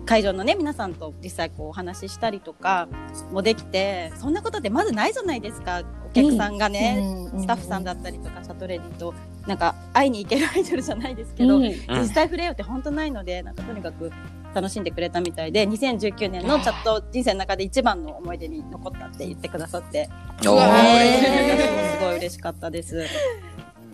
[0.05, 2.87] 会場のね皆さんと実際こうお話ししたりとか
[3.31, 5.83] もできてそんなことってまずないじゃないですか。
[6.05, 7.01] お客さんがね、
[7.37, 9.13] スタッフさんだったりとかシャトレディと
[9.47, 11.63] なんか会いに行けるアイドルじゃないですけど、うん。
[11.63, 14.11] 実際触れようって本当ないのでなんかとにかく
[14.53, 20.09] 楽しんでくれたみたいで2019年のチャット人生の中で一番の思い出に残ったって言ってくださって。
[20.45, 20.83] おうわー。
[20.83, 23.05] ねすごい嬉しかったです。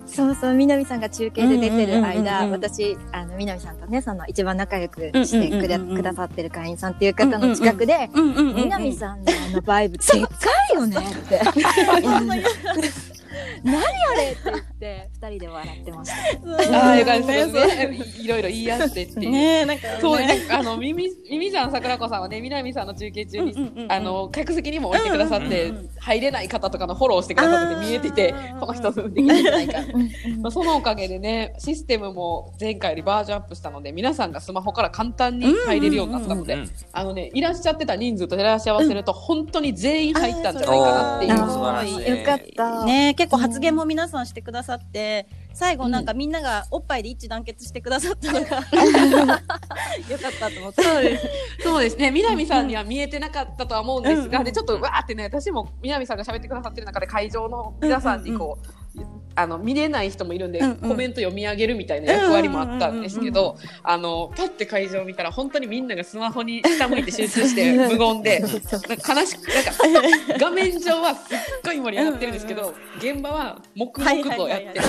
[0.08, 10.28] そうそう、南さんが中継で出てる間、うん私、あの、南さんとね、その一番仲良くしてくださってる会員さんっていう方の近くで、南さんのあのバイブ、でっか
[10.72, 11.42] いよねって。
[13.64, 13.82] 何あ
[14.16, 16.80] れって言って、二人で笑ってました。
[16.80, 18.06] ああ、よかったですね。
[18.24, 19.32] いろいろ言い合ってっていう。
[19.32, 29.80] ねえなんかねそうね、あの、耳、耳じゃん桜子さんはね、南さんの中継中に、うんうんうんうんあの、客席にも置いてくださって、うんうんうん入れない方とかのフォローしてくださってて見えててこの人できるんじゃないか。
[30.40, 41.34] まあそのおかげでね、システムも前回よりバージョンアップしたので、皆さんがスマホから簡単に入れるようになったので、うんあのね、いらっしゃってた人数と照らし合わせると、本当に全員入ったんじゃないかなっていう。
[41.34, 42.86] あー素晴らしいよかった。
[42.86, 48.58] ね結構発言も皆さんしてくださって最後なんかみんながおっぱいで一致団結してくださったのが
[50.08, 51.28] よかったと思ってそうです。
[51.64, 52.12] そうですね。
[52.12, 58.68] 南さんには見えてなかったとは思うんですが、うんで、ちょっとわーってね、私も南さんが喋ってくださってる中で会場の皆さんにこう、
[59.38, 60.78] あの、見れない人もいるんで、うんうん。
[60.78, 68.58] コメント読み上げるみたいな役割もあったんですけど、あの、パッて会場を見たら、本当にみんながスマホに下向いて集中して無言で、なんか
[69.14, 74.80] 悲しく、なんか、画面上はすっごい盛り上がってるんですけど、現場は黙々とやって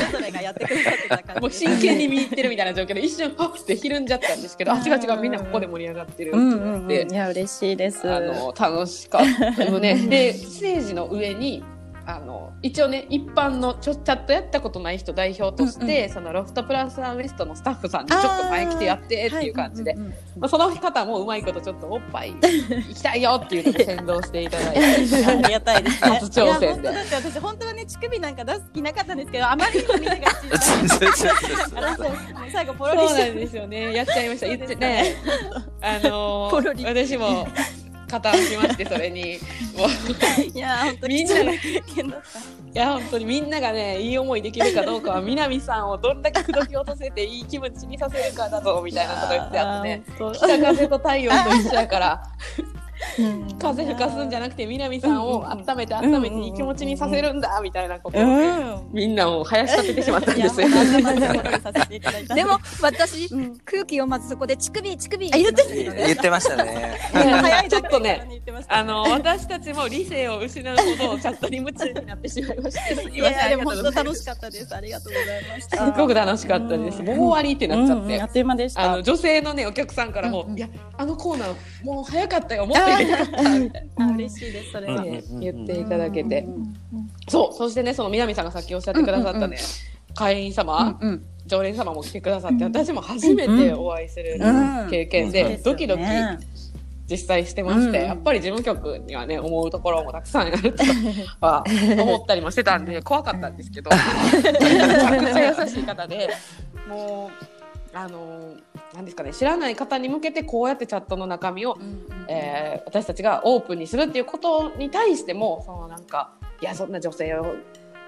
[1.41, 8.11] もう真剣に見入ってるみたいな状況で一瞬パッてひるんじゃったんですけど、あ、違う違う、みんなここで盛り上がってるってうんなっていや嬉しいです。
[8.11, 9.95] あの楽しかったよね。
[9.95, 11.63] で、ステージの上に、
[12.09, 24.81] あの、一応ね、一般のちょ、チャットやったことない人代表として、そのロフトプラスワンウエストのスタッフさんにちょっと前来てやってっていう感じで、はいうんうんうんまあ、その方もうまいことちょっとおっぱい 行きたいよっていうので先導していただいて。
[25.27, 26.11] ありがたいですね。
[26.13, 30.15] 初挑戦で私本当はね乳首なんか出す気なかったんですけどあまりにもみんな
[32.51, 33.93] 最後ポロリそうなんですよね。
[33.93, 34.47] やっちゃいました。
[34.47, 35.17] 言ってね。
[35.83, 37.47] あのー、私も、
[38.09, 39.39] 加担しまして、それに。
[39.77, 40.57] もう。
[40.57, 41.53] いや本当みんなが。
[41.53, 41.57] い
[42.75, 50.03] や本当にみんながねいい思いできるかどうかは 南さんをどんだけ口説き落とせていい気持ちにさせるかだぞみたいなこと言ってあってね。
[50.35, 52.23] 北風と太陽と一緒やから。
[52.59, 52.78] うん
[53.59, 58.89] 風吹かすんじゃなくて南さんを温めて温めていい気持ちにさせるんだみたいなことを。
[58.93, 60.69] みんなを生やし立ててしまったんですよ。
[62.35, 63.59] でも、私、うん。
[63.65, 65.33] 空気読まずそこで乳首、乳首。
[65.33, 66.99] あ言ってた言ってましたね。
[67.69, 74.75] ちょっとねあの私たちも理性を失うほどチャットに夢中になってしまいましてすいやでも本当楽しかったです。
[74.75, 75.77] ありがとうございました。
[75.87, 77.03] すっごく楽しかったです。
[77.03, 78.23] もう終わりってなっちゃって。
[78.23, 78.83] あっという間でした。
[78.83, 82.98] あの女性のねお客さんからも、いやあのコーナーもう早かったよもっとやりたかったみたい
[83.97, 86.75] あ嬉しいですそれは、うんな、ね言っていただけて、うん
[87.29, 89.59] そうそしてねその南さんがさっきおっしゃってくださったね、うんうん
[90.19, 91.25] 会員様、うんうん。
[91.47, 94.91] 常連様も来てくださって私も初めてお会いするうん。
[94.91, 96.39] 経験で、うんドキドキね。
[97.11, 98.05] 実際してまして、うん。
[98.07, 100.85] やっぱり事務局にはね思うところもたくさんあると
[101.41, 101.65] は
[102.03, 103.91] 思ったりもしてたんで怖かったんですけど
[104.35, 106.29] めちゃくちゃ優しい方で
[106.87, 107.58] もう
[107.95, 108.55] あの
[108.95, 111.79] なんですかね知らない方に向けてこうやってチャットの中身を、
[112.29, 117.55] えー私たちがオープンにするっていうことに対してもそのなんかいやそんな女性を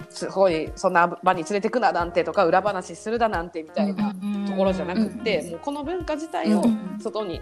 [0.09, 4.15] すごいそんな場に連れてくななんてとか裏話するだなんてみたいな
[4.47, 6.65] ところじゃなくって、もうこの文化自体を
[7.01, 7.41] 外に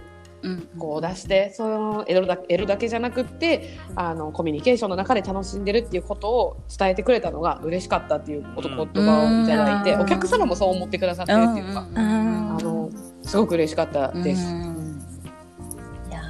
[0.79, 10.01] こう出してその得るだ得るだけじゃなくってあのコミュニケーションの中で楽しんでるっていうことを伝えてくれたのが嬉しかったっていうお言葉をいただいてうん。
[10.03, 11.99] お客様もそう思ってくださってるっていうか、うん。
[11.99, 12.91] あの
[13.23, 14.69] すごく嬉しかったです。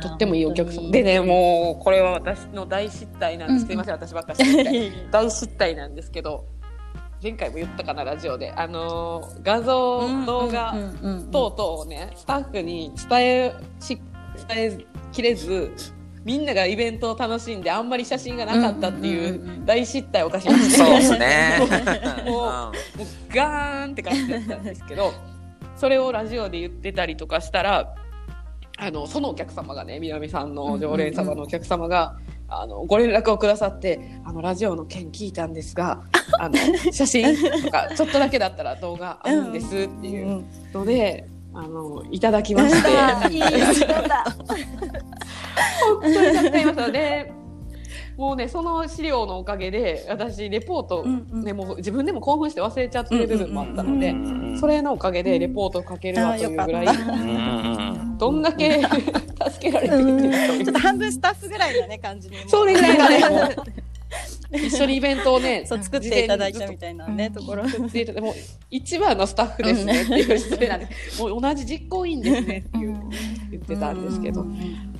[0.00, 0.76] とってもいいお客様。
[0.76, 0.92] 本当に。
[0.92, 6.46] でねもうこれは私の大失態なんです、すいません私ばっかり 大失態なんですけど
[7.22, 8.52] 前回も言ったかなラジオで。
[8.52, 10.74] あのー画像、動画
[11.32, 14.00] 等々をねスタッフに伝えし
[14.48, 15.72] 伝えきれず
[16.24, 19.66] みんながイベントを楽しんであんまり写真がなかったっていうんうんうんううん。
[19.66, 21.58] 大失態を犯しましてそうですね。
[22.24, 22.72] ももう
[23.34, 25.12] ガーンって感じだったんですけど
[25.76, 27.94] それをラジオで言ってたりとかしたら
[28.76, 32.16] あのそのお客様がね南さんの常連様のお客様が、
[32.48, 36.02] あのご連絡をくださってあのラジオの件聞いたんですが
[36.40, 36.56] あの
[36.92, 42.88] 写真とかちょっとだけだったら動画あるんですっていうので、あのいただきまして。
[46.00, 47.37] 本当に助かりましたで
[48.18, 51.44] もうねその資料のおかげで私レポート、うんうん。
[51.44, 60.64] ね、もう自分でも興奮して忘れちゃってる部分もあったので、うんそれのおかげでレポートを書けるわというぐらい、うんうんどんだけ助けられてるっていう。
[60.64, 62.48] ちょっと半分スタッフぐらいのね感じにも。
[62.48, 63.08] それぐらいが
[63.48, 63.56] ね。
[64.50, 67.68] 一緒にイベントをねそう作っていただいたみたいなねところ。
[67.68, 68.34] 作っていただいてもう
[68.70, 73.00] 一番のスタッフですねっていう失礼なんでもう同じ実行委員ですねっていう
[73.50, 74.46] 言ってたんですけど、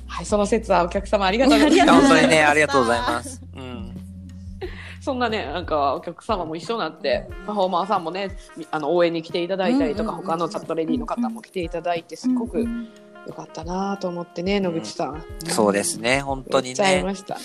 [0.09, 1.91] はい、その説はお客様ありがとうございます。
[2.01, 3.41] 本当にね、ありがとうございます。
[3.55, 3.95] うん。
[4.99, 12.65] そんなね、なんかお客様も一緒になって、パフォーマーさんもね、みあの応援に来ていただいたりとか、うんうんうん他のチャットレディの方も来ていただいて、すごく
[13.27, 15.23] 良かったなと思ってね、野口さん。
[15.45, 17.03] そうですね、本当に言っちゃいね。
[17.03, 17.37] ました。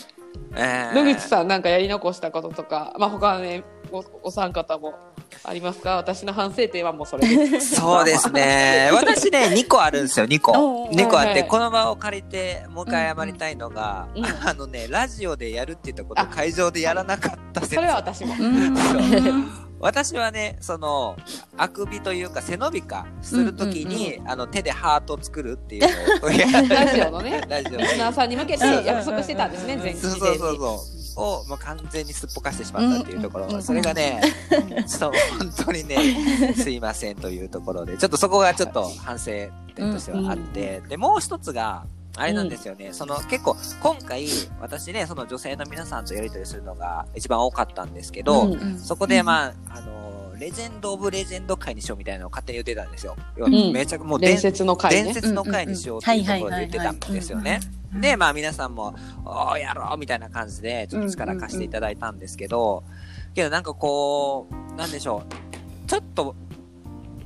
[0.56, 3.62] えー野口さんなんかやり残したこととか、まあ他ね、
[3.94, 4.94] おお三方も。
[5.42, 5.96] ありますか？
[5.96, 7.26] 私の反省点はもうそれ。
[7.26, 7.76] です。
[7.76, 8.90] そうですね。
[8.94, 10.52] 私ね、2個あるんですよ、2個。
[10.52, 17.74] おうおう2個あって、この場を借りて、もう一回謝りたいのが、うんうんあのね、ラジオでやるって言ったことを会場でやらなかった説。
[17.76, 18.34] それは私も。
[18.38, 19.64] うん。
[19.80, 21.14] 私はね、その、
[21.58, 27.78] あくびというか背伸びかするときに、あの、手でハートを作るっていうのをやラジオのね、ラジオ。
[27.78, 30.10] リスナーさんに向けて約束してたんですね、前期そう。
[30.12, 30.93] そうそうそう。
[31.16, 34.20] をもう完全にすっぽかしてしまったっていうところ、うんうんそれがね、
[34.86, 39.24] そう、本当にね、 すいませんというところで、ちょっとそこがちょっと反省
[39.74, 41.84] 点としてはあって、で、もう一つが、
[42.16, 44.26] あれなんですよね、その結構今回
[44.60, 53.16] 私ね、その女性の皆さんとやりとりするのが一番多かったんですけど、うんそこでまあ、あの、レジェンド・オブ・レジェンド会にしようみたいなのを勝手に言ってたんですよ。
[53.36, 55.04] うんめちゃくもう伝伝説の回ね。
[55.04, 57.60] 伝説の回にしようっていうところで言ってたんですよね。
[58.00, 58.94] で、まあ皆さんも、
[59.24, 62.82] おー、やろうみたいな感じで、ちょっと力貸していただいたんですけど、
[63.34, 65.24] けどなんかこう、なんでしょ
[65.86, 65.88] う。
[65.88, 66.34] ちょっと、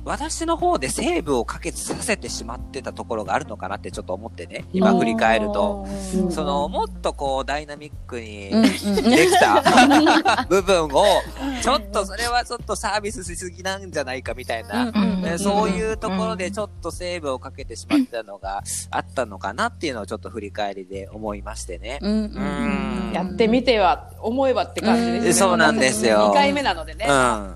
[0.09, 5.87] 私の方でセーブを可決させてしまってたところがあるのかなってちょっと思ってね、今振り返ると。
[6.15, 6.31] うん。
[6.31, 11.03] その、もっとこう、ダイナミックにできた 部分を、
[11.61, 21.99] ちょっとそれはちょっとサービスしすぎなんじゃないかみたいな、ねそういうところでちょっとセーブをかけてしまったのがあったのかなっていうのをちょっと振り返りで思いましてね。
[22.01, 22.11] うん。
[22.11, 25.33] うんやってみては、思えばって感じですね。
[25.33, 27.05] そうなんですよ2回目なのでね。
[27.07, 27.11] うん。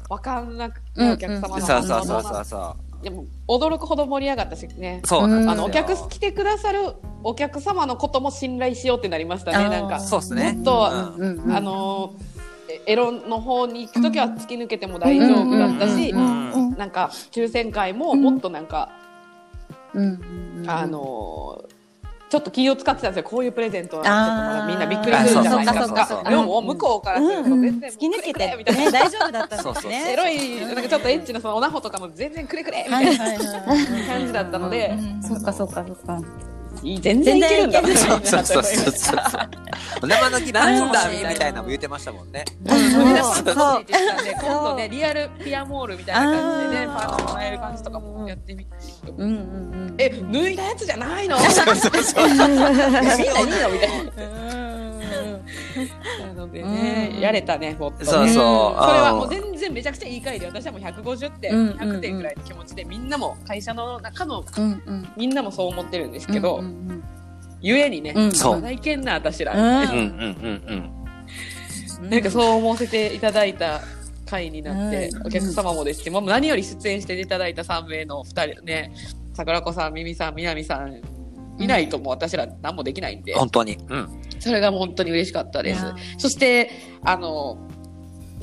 [0.10, 5.08] わかんなくて、お客様のそう反応そうそうもそうそでも驚くほど盛り上がったしねう。。
[5.08, 5.52] そうなんですよ。
[5.52, 9.70] あのお客来てくださるお客様のことも信頼しようってなりましたね。
[9.70, 10.54] なんかそうですね。
[10.54, 12.14] もっとうんあの
[12.70, 18.90] えエロの方に行くときは突き抜けても大丈夫だったし、うんなんか抽選会ももっとなんか、
[19.94, 21.64] うんあの
[22.34, 23.30] ちょっと気を使ってたんですよ。
[23.30, 26.30] こういうプレゼントはちょっとまだみんなびっくりするんじゃないかとそうか。
[26.32, 28.92] でも向こうからすると全然突き抜けてみたいなね。
[28.92, 30.14] 大丈夫だったんですね。
[30.14, 33.26] エロいなんかちょっとエッチなそのおなほとかも全然くれくれみたはいいな。
[34.08, 36.20] 感じだったので、そっかそっかそっか。
[36.82, 37.82] いい全然いけるんだ。
[37.82, 39.20] なそうそうそうみたいなそう。
[40.08, 42.44] 生の木なんだみたいなのも言ってましたもんね。
[42.68, 42.80] そう。
[42.80, 43.54] そう。
[43.54, 43.86] そう。
[44.42, 49.32] 今度ねリアルピアモールみたいな感じでねパーツもらえる感じとかもやってみたいうんうんう
[49.92, 49.96] ん。
[49.98, 51.38] え脱いだやつじゃないの？
[51.40, 52.28] そうそうそう。
[52.28, 54.64] みんないいのみたいな。
[56.28, 58.86] なのでねやれたねもっとねそうそう。
[58.86, 65.10] それはうんもう全然めちゃくちゃいい回で私はもう150点、うん100点ぐらいの気持ちでみんなも会社の中のうんうん。
[65.18, 67.04] みんなもそう思ってるんですけど、うんうん
[67.64, 68.32] ゆえにね、うん。
[68.34, 68.56] そう。
[68.56, 70.08] まだいけんな私ら、うんうんうん。
[70.08, 70.92] うん
[72.02, 72.10] うん。
[72.10, 73.80] なんかそう思わせていただいた
[74.26, 75.28] 回になって、うん。
[75.28, 78.94] お客様もですし、もう何より出演していただいた3名の2人ね
[79.34, 81.02] 桜子さんミミさん南さん
[81.58, 83.78] いないともう私ら何もできないんで、本当に。
[83.88, 84.22] うん。
[84.42, 85.86] それが本当に嬉しかったです。
[86.18, 86.70] そして
[87.06, 87.58] あの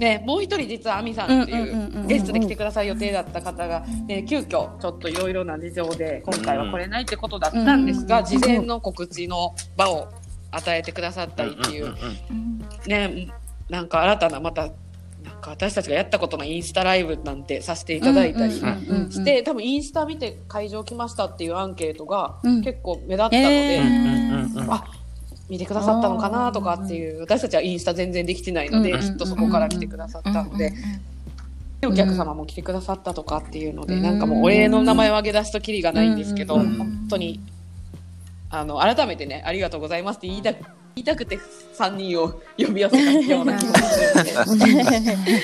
[0.01, 4.47] ねもう一人実は亜美さんっていうゲストで来てくださる予定だった方が、ね、急遽
[4.79, 10.09] ちょっといろいろな事情で今回は来れないってことだったんですが、うん事前の告知の場を
[10.51, 11.95] 与えてくださったりっていう、
[12.87, 13.33] ね
[13.69, 14.63] なんか新たなまた
[15.23, 22.63] なんか私たちがやったことのインスタライブなんてさせていただいたりして、多分インスタ見て会場来ましたっていうアンケートがうん。
[22.63, 23.81] 結構目立ったので、
[24.69, 24.85] あ
[25.51, 30.73] 見てくださったのかなとかっていう私たちはインスタ全然できてないので、うんきっとそこから来てくださったので、
[31.85, 34.03] お客様も来てくださったとかっていうので、うん。
[34.03, 37.41] なんかもうお礼の名前を挙げ出すときりがないんですけど、うん本当に
[38.51, 40.65] あの改めてねありがとうございますって言いたく
[40.97, 41.39] 言いたくて
[41.79, 43.79] 3人を呼び寄せたような気が
[44.47, 45.41] するので。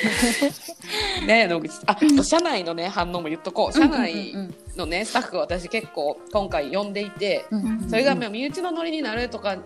[1.27, 1.73] ね野口。
[1.87, 3.77] あ社内のね反応も言っとこう。
[3.77, 4.35] 社内
[4.77, 7.45] のねスタッフを私結構今回呼んでいて
[7.89, 9.57] それがまあ身内のノリになるとか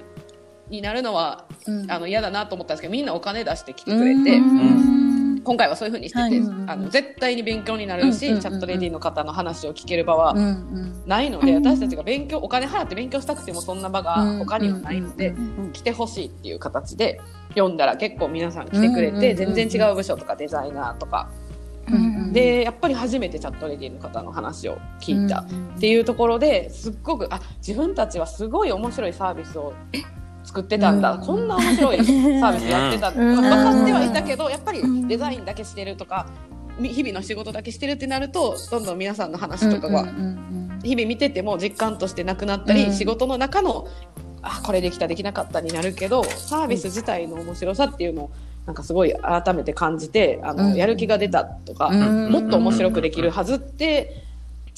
[0.70, 1.44] になるのは
[1.88, 5.40] あの嫌だなと思ったんですけどみんなお金出して来てくれて、うん。
[5.42, 6.36] 今回はそういうふうにしてて、はい。
[6.36, 8.40] うんうんあの絶対に勉強になるし、うんうんうんうん。
[8.42, 11.02] チャットレディの方の話を聞ける場はうんうん。
[11.06, 19.54] ないので、私たちが勉強お金払って勉強したくてもそんな場が他にはないので、うん来てほしいっていう形で読んだら結構皆さん来てくれて、うんうんうんうん。
[19.54, 21.30] 全然違う部署とかデザイナーとか、
[21.88, 29.72] うんでやっぱり初めてチャットレディの方の話を聞いたっていうところですっごくあ自分たちはすごい面白いサービスを
[30.50, 31.20] 作ってたんだ、うん。
[31.20, 33.14] こんな面白い サービスやってたん。
[33.14, 33.36] だ、うん。
[33.36, 36.26] 分かってはいたけどやっぱりデザインだけしてるとか
[36.78, 40.06] み日々の仕事だけしてるってなるとどんどん皆さんの話とかが
[40.82, 42.92] 日々見てても実感としてなくなったり、うん。
[42.92, 43.86] 仕事の中の
[44.42, 48.30] あこれできたできなかったになるけどサービス自体の面白さっていうのを
[48.66, 50.74] なんかすごい改めて感じてあの、うん。
[50.74, 52.32] やる気が出たとか、うん。
[52.32, 54.29] もっと面白くできるはずって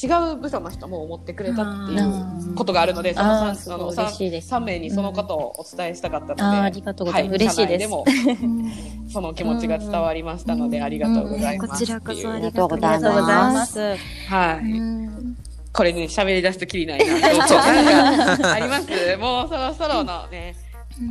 [0.03, 7.33] 違う部署の人も思ってくれたっていうことがあるので、そのあー 3, すごいの嬉しいです3名にそのことをお伝えしたかったので、あーありがとうございます。
[7.33, 13.97] は嬉しいです社内でも その気持ちが伝わりましたので、ありがとうございますこちらこそありががとうございます。
[14.29, 15.37] はい、うん
[15.73, 17.05] これね、喋り出すときりないな。
[17.07, 19.17] そうそうなんか、あります。
[19.17, 20.55] もうそろそろのね、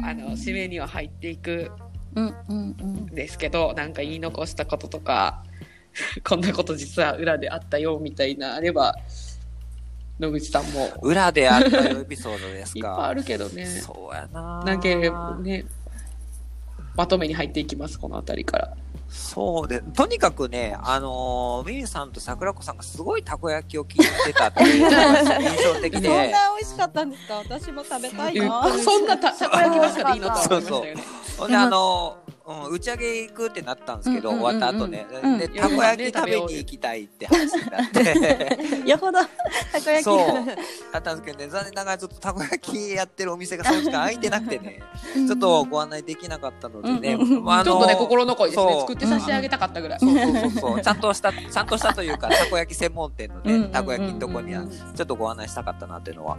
[0.04, 1.72] あの、締めには入っていく
[2.16, 2.26] うん。
[2.26, 2.76] うん。
[2.80, 3.06] うんん。
[3.08, 5.44] ですけど、なんか言い残したこととか、
[6.28, 8.96] こんなこと実は裏であったよ、みたいなあれば、
[10.20, 13.14] 野口さんも、裏であったエピソードです いっぱいあか。
[13.14, 13.66] るけどね。
[13.66, 14.64] そうやな。
[14.64, 14.88] なんか
[15.42, 15.66] ね、
[16.96, 18.74] まとめに入っていきます、このあたりから。
[19.10, 27.36] そうで、とにかくね、あのーミミさんと桜子さんがすごいたこ焼きを聞いてたっていうのが 印象的そんなで、美味しかったんですか？
[27.50, 31.04] 私も食べたいうんなそんなたたこ焼きばっかでいいのとは思いましたよね。
[31.38, 32.32] ほんであのー
[32.68, 34.60] うん、打ち上げ行くってなったんですけど、うんうんうんうん。
[34.60, 35.38] 終わった後ね、うん。
[35.38, 39.30] で、たこ焼き食べに行きたいって話になって、 よほどたこ
[39.74, 40.04] 焼き。
[40.04, 40.20] そう、
[40.93, 44.82] あったんですけどね、残念ながらちょっとたこ焼きやってるお店がその時間空いてなくてね、
[45.28, 47.43] ちょっとご案内できなかったのでね、うんうんうん。
[47.43, 48.80] まああのちょっとね、心残りですね。
[48.82, 49.99] 作って差し上げたかったぐらい。
[49.99, 53.72] そうそうそうそう、ちゃんとした、ちゃんとしたというか、たこ焼き専門店のね、うんうんうんうん。
[53.72, 54.64] たこ焼きのとこには、
[54.95, 56.38] ちょっとご案内したかったなっていうのは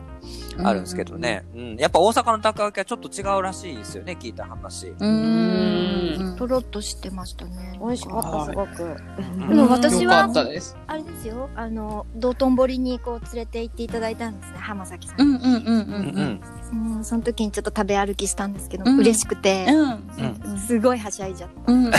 [0.62, 1.44] あるんですけどね。
[1.54, 1.76] うん。
[1.76, 4.88] やっぱ大阪のたこ焼きはちょっと違うらしいですよね、聞いた話。
[4.88, 5.06] う
[6.36, 7.78] とろっとしてましたね。
[7.80, 8.96] 美味しかった、すごく。
[9.48, 10.76] でも私はったです。
[10.86, 11.50] あれですよ。
[11.54, 14.58] あの道頓堀にこう連れて行っていただいたんですね。
[14.58, 15.14] 浜崎さ。
[15.18, 15.60] うんんうんうんう
[16.72, 19.66] うんんうん、その時にちょっと食べ歩きしたんですけど、うん嬉しくて。
[20.66, 21.72] すごいはしゃいじゃった。
[21.72, 21.86] うん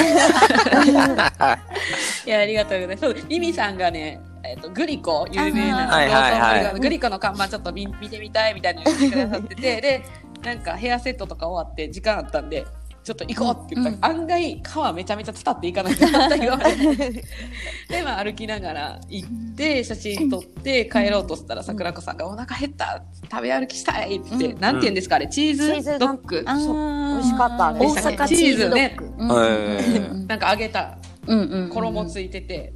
[2.25, 3.01] いや、ありがとうございます。
[3.01, 10.03] そう、ミミさんがね、えっ、と、グリコ、有名な、はいはいはいグリコの看板ちょっと見見てみたいみたいなの言ってくださってて、で、
[10.43, 12.65] なんかヘアセットとか終わって時間あったんで、
[13.03, 14.07] ちょっと行こうって言った。
[14.07, 16.73] ら、案外皮めちゃめちゃ伝っていかないと反対側で。
[17.89, 23.03] で、まあ歩きながら行って、写真撮って帰ろうとしたら、桜子さんがお腹減った。
[23.29, 24.59] 食べ歩きしたいってうん。
[24.59, 25.81] なんて言うんですかあれ、チーズ？
[25.81, 26.43] ズドッグ。
[26.43, 28.27] 美味しかったね大でした。
[28.27, 29.05] チーズドッグ。
[29.17, 29.31] うん。
[29.31, 30.97] ーなんか揚げた
[31.27, 32.73] うんうん衣ついてて、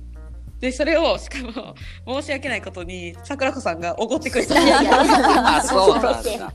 [0.60, 1.76] で、それを、しかも、
[2.22, 4.56] 申し訳ないことに、桜子さんがおごってくれた。
[5.58, 6.54] あ、そうなんだ。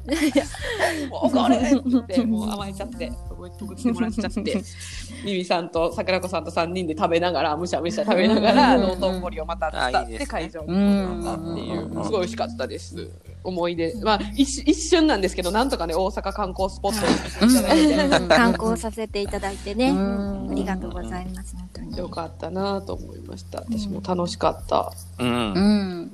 [1.09, 3.13] もうおごれって、もう甘えちゃって、
[3.47, 4.41] おごってもらっちゃって、
[5.25, 13.11] ミミさんと桜子さんと3人で食べながら、むしゃむしゃ食べながら、うん道頓堀をまた伝って会場にうん行ったっていううん、すごい美味しかったです。
[13.45, 13.95] 思い出。
[14.03, 19.91] まあ、一一瞬なんですけど、なんとかね、大阪観光スポットに観光させていただいてね。
[19.91, 21.57] うんありがとうございます。
[21.57, 21.97] 本当に。
[21.97, 23.61] よかったなと思いました。
[23.61, 24.93] 私も楽しかった。
[25.19, 25.25] う。
[25.25, 26.13] うんん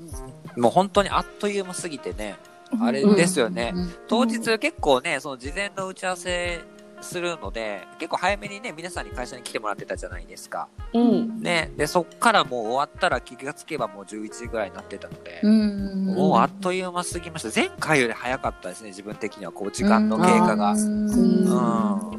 [0.56, 2.36] もう本当にあっという間すぎてね、
[2.80, 3.74] あれですよね。
[4.08, 6.60] 当日結構ね、その事前の打ち合わせ
[7.00, 10.68] するので、結構早めにね、皆さんに会社に来てもらってたじゃないですか。
[10.92, 11.40] うん。
[11.40, 11.72] ね。
[11.76, 17.60] で、そっからもう終わったら気がつけばもう11時ぐらいになってたので、うんもうあっという間すぎました。
[17.60, 20.72] 前回より早かったですね、自分的には、こう、時間の経過が。
[20.72, 22.10] うんうん。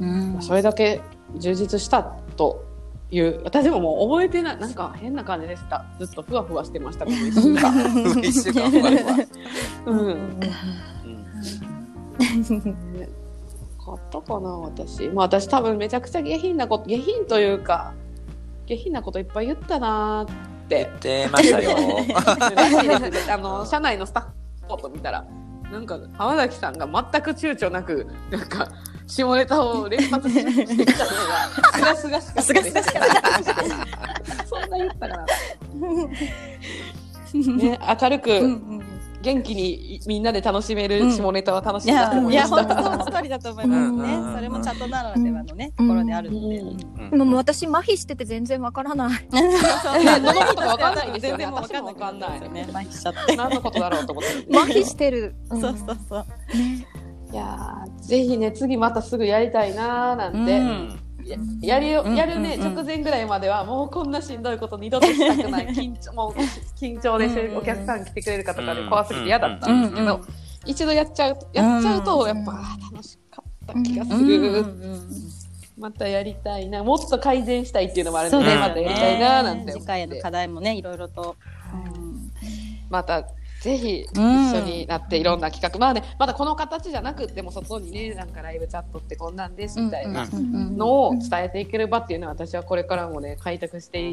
[0.00, 1.00] うんそれだけ
[1.36, 2.02] 充実した
[2.36, 2.64] と
[3.10, 5.84] いう、私ももう覚えてない、なんか変な感じでした。
[5.98, 8.20] ずっとふわふわしてました、この一週間。
[8.22, 9.26] 一週間ふわふわ。
[9.86, 10.08] うん。
[10.10, 10.38] う
[13.94, 15.08] ん買ったかな、私。
[15.08, 17.94] まあ私多分めちゃくちゃ下品なこと、下品というか、
[18.66, 20.34] 下品なこといっぱい言ったなーっ
[20.68, 20.90] て。
[21.00, 21.76] 出ましたよ。
[23.32, 24.22] あの、社内のスタッ
[24.62, 25.24] フポート見たら、
[25.72, 28.68] なんか浜崎さんが全く躊躇なく、なんか、
[29.06, 31.10] 下ネタを連発してきたの
[31.86, 32.82] が、すがすがしかった。
[34.46, 35.26] そんな言ったかな。
[37.32, 38.87] ね、明るく、うん
[39.20, 41.90] 元気にみんなで楽しめる下ネタは楽しい。
[41.90, 42.34] いなとやい。
[42.34, 42.82] や思いました。
[42.82, 43.92] 本当その通りだと思います。
[43.92, 44.34] ねうん。
[44.34, 46.58] それもチャットならではのねところであるので。
[47.12, 47.32] うん。
[47.34, 49.10] 私麻痺してて全然わからない。
[49.10, 49.20] ね
[50.20, 51.12] どのことかわかんない。
[51.12, 54.56] ですよね全然わかんなくなったんですよね麻痺しちゃって何のことだろうと思って。
[54.56, 55.34] 麻痺してる。
[55.50, 55.60] うん。
[55.60, 56.24] そうそうそう。
[56.56, 56.86] ね。
[57.30, 65.66] いやーぜひね次またすぐやりたいなーなんて、うんややりようんやるね、直前ぐらいまではもうこんなしんどいこと二度としたくない？
[65.74, 66.32] 緊張もう
[66.80, 70.20] 緊張でお客さん来てくれるかとかでうん怖すぎて嫌だったんですけど、
[70.66, 72.52] 一度やっちゃうやっちゃうとうんやっぱ、
[72.92, 74.64] 楽しかった気がすうんる、
[75.78, 76.82] またやりたいな。
[76.82, 79.80] もっと改善したいっていうのもあるのでまたやりたいなーなんねて思って。
[79.80, 81.36] 次回への課題もねいろいろと、
[82.90, 83.24] また
[83.68, 94.08] ぜひ一うん緒になっていろんな企画、まあねまだこの形じゃなくっても外にねなんかライブチャットってこんなんですみたいなのを伝えていける場っていうのは私はこれからもね開拓して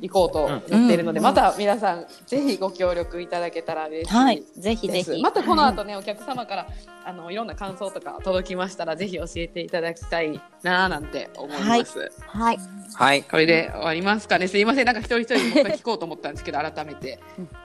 [0.00, 4.42] いこうと思っているので、うんまた皆さんぜひご協力いただけたら嬉しいはい。
[4.56, 5.14] ぜひぜです。
[5.14, 5.22] ひ。
[5.22, 6.66] またこの後ね、お客様から
[7.08, 12.12] あのいろんな感想とか届きましたらぜひ教えていただきたいなーなんて思います。
[12.26, 12.58] はい。
[12.92, 13.22] はい。
[13.22, 14.46] これで終わりますかね。
[14.46, 17.18] すいません、なんか一人一人もう聞こうと思ったんですけど、改めて。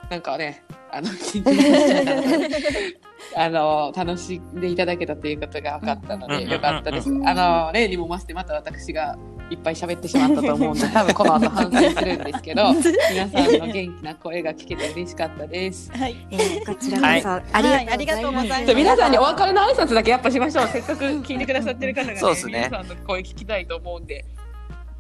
[0.09, 2.49] なんかね、あの、緊張しちゃったので
[3.35, 7.09] あの、楽しんでいただけたということが分かったので、うんよかったです。
[7.09, 9.17] あの、例にも増して、また私が
[9.53, 12.73] いっぱい喋ってしまったと思うんで、 多分この後反省するんですけど、
[13.11, 15.91] 皆さんの元気な声が聞けて嬉しかったです。
[15.91, 18.73] はいえーこちらこそ、はいありがとうございます。
[18.75, 20.67] 皆さんにお別れの挨拶だけやっぱしましょう。
[20.67, 24.25] せっかく聞いてくださってる方がね、そうですね皆さんの声聞きたいと思うんで。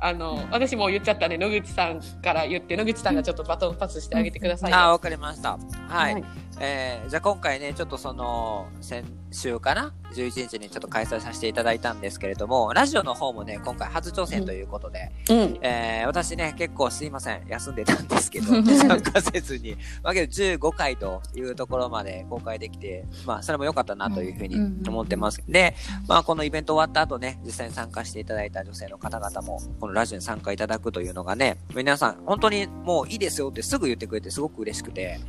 [0.05, 4.75] あの、私もう言っちゃったね、野口さんから言って、野口さんがちょっとバトンパスしてあげてくださいよ。
[4.77, 5.51] あ、わかりました。
[5.87, 6.13] はい。
[6.15, 6.23] はい
[6.59, 15.59] えーじゃあ今回ね、ちょっとその、先週かな ?11 日にちょっと開催させていただいたんですけれども、ラジオの方もね、今回初挑戦ということで、うん。
[15.61, 24.55] えー私ね、結構すいません、休んでたんですけど、 参加せずに、まあけど15回というところまで公開できて、まあそれも良かったなというふうに
[24.87, 25.43] 思ってます。
[25.47, 25.75] で、
[26.07, 35.19] まあこのイベント終わった後ね、実際に参加していただいた女性の方々も、このラジオに参加いただくというのがね、皆さん本当にもういいですよってすぐ言ってくれてすごく嬉しくて、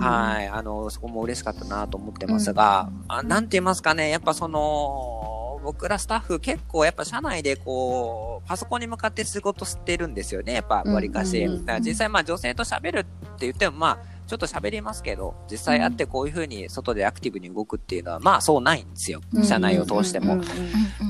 [0.00, 11.48] はい、あの、そこも嬉しかったなと思ってますが、あなんて言いますかね、ぱその、僕らスタッフ結構やっぱ社内でこう、パソコンに向かって仕事してるんですよね、やっぱ割かし。
[11.80, 19.20] 実際まあ女性と喋るって言ってもまあ、ちょっと喋りますけど、実際会ってこういう風に外でアクティブに動くっていうのはまあそうないんですよ。
[19.44, 20.34] 社内を通しても。
[20.34, 20.42] うん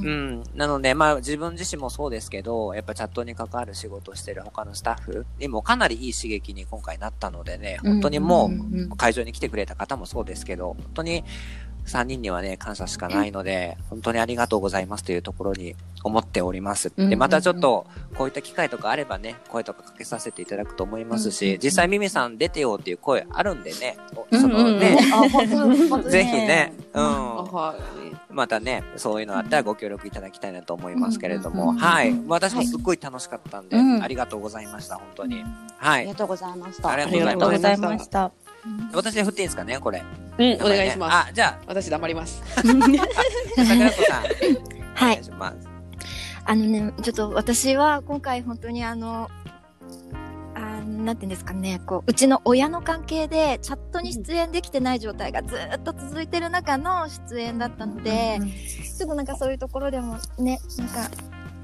[0.03, 0.43] うん。
[0.55, 8.51] なので、まあ自分自身もそうですけど、やっぱチャットに関わる仕事をしてる他のスタッフにもかなりいい刺激に今回なったのでね、本当にも
[8.91, 11.25] う会場に来てくれた方もそうですけど、本当に
[11.87, 15.75] 3人にはね、感謝しかないので、本当にありがとうございますというところに
[16.05, 16.93] 思っております。
[16.97, 23.97] で、またちょっと、こういった機会とかあればね、声とかかけさせていただくと思いますし、実際ミミさん出てよっていう声あるんでね、
[24.31, 24.97] その ね、
[26.09, 27.03] ぜひね、うん。
[27.53, 28.33] はい。
[28.33, 32.15] またね、そういうのあったらご協力いただきたいなと思いますけれども、はい。
[32.27, 35.45] 私もすっごい楽しかったんで、うんありがとうございました、本当に。
[35.77, 36.15] はいありが。
[36.15, 36.91] とうございました。
[36.91, 38.33] ありがとうございました。
[38.93, 40.03] 私で振っていいですかね、これ。
[40.39, 41.29] うん、お願いします。
[41.31, 42.43] あ、じゃ私黙ります。
[42.57, 42.63] あ、
[43.65, 44.23] 桜子さん。
[44.95, 45.69] はいお願いします。
[46.45, 49.31] あのね、ちょっと私は今回本当にあの、
[50.55, 58.41] あなんていうんですかね、こう、うちの親の関係でチャットに出演できてない状態がずっと続いてる中の出演だったので、
[58.99, 61.11] ちょっとなんかそういうところでもね、なんか、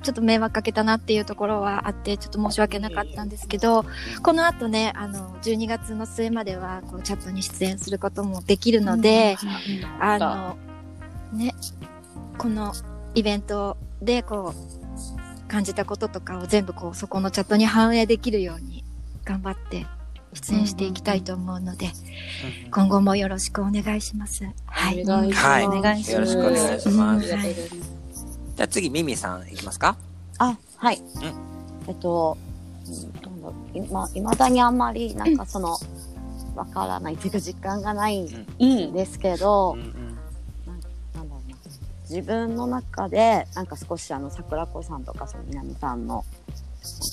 [0.03, 3.85] ちょっと迷惑かけたなっていうところはあって、ちょっと申し訳なかったんですけど、
[4.23, 9.37] この後ね、あの、12月の末までは、こう、チャットに出演することもできるので、
[10.01, 10.57] あの、
[11.33, 11.55] ね、
[12.37, 12.73] この
[13.15, 18.85] イベントでこう、感じたこととかを全部こう、そこのチャットに反映できるように
[19.25, 19.87] 頑張って
[20.35, 21.91] 出演していきたいと思うので、
[22.71, 24.45] 今後もよろしくお願いします。
[24.67, 25.03] はい。
[25.03, 25.47] お願いします。
[25.47, 25.67] はい。
[25.67, 26.13] お願いします。
[26.13, 27.33] よろしくお願いします。
[27.33, 27.39] うん。
[27.39, 27.98] はい
[28.59, 29.97] じゃあ次、ミミさんいきますか
[30.39, 31.01] あ、はい。
[31.87, 32.37] えっと、
[32.89, 35.77] うんどうだろういま、未だにあんまり、なんかその、
[36.57, 38.93] わからないっていうか実感がないんうん。
[38.93, 40.19] ですけど、うんうん
[40.67, 40.89] なんだ
[41.37, 41.57] ろうな。
[42.11, 46.25] 自分の中で、なんか少しあの、桜子さんとか、その南さんの、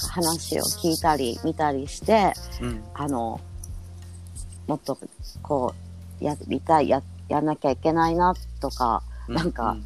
[0.10, 3.40] 話を聞いたり、見たりして、うんあの、
[4.66, 4.98] もっと、
[5.44, 5.76] こ
[6.20, 9.78] う、やりたい、や、やんなきゃいけないな、とか、なんか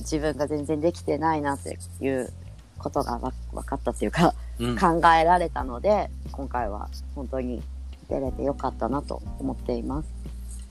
[0.00, 2.32] 自分が全然できてないなっていう
[2.78, 7.62] ことがわ分かったというか、うんうん考えられたので、今回は本当に
[8.08, 10.08] 出れてよかったなと思っています。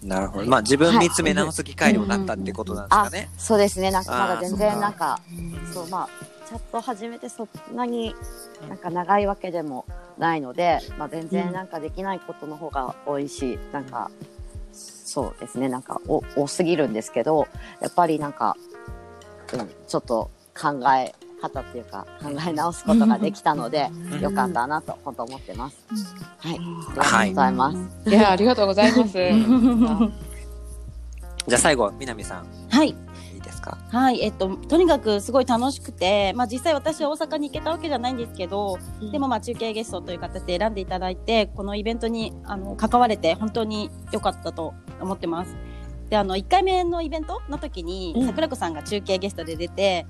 [0.03, 0.47] なるほど。
[0.47, 3.30] まあ自分見つめ直す機会にもなったってことなんですかね。
[3.38, 3.91] そうですね。
[3.91, 5.20] なんかまだ全然なんか、
[5.74, 6.09] そう、まあ、
[6.47, 8.16] チャット始めてそんなに
[8.70, 9.86] なんか長いわけでも
[10.18, 14.09] ないので、まあ全然なんかできないことの方が多いし、なんか、
[14.74, 15.67] そうですね。
[15.69, 17.47] なんかお多すぎるんですけど、
[17.82, 18.55] やっぱりなんか、
[19.53, 25.78] うん、ちょっと考え方っていうか、考え直すことができたので、うんよかったなと本当思ってます。
[26.38, 26.55] はい。
[26.55, 28.09] ありがとうごはいざいます。
[28.09, 29.17] いや、ありがとうございます。
[31.47, 32.45] じゃあ最後、南さん。
[32.69, 32.95] はい。
[33.42, 33.78] いですか？
[33.89, 38.78] はい、えっと、とにかくすごい楽しくて、まあ実際私は大阪に行けたわけじゃないんですけど、
[39.12, 45.56] でもまあ中継ゲストという形で選んでいただいて、このイベントにあの関われて本当に良かったと思ってます。
[46.10, 48.28] で、あの、1回目のイベントの時に、うん。
[48.28, 50.06] 桜子さんが中継ゲストで出て、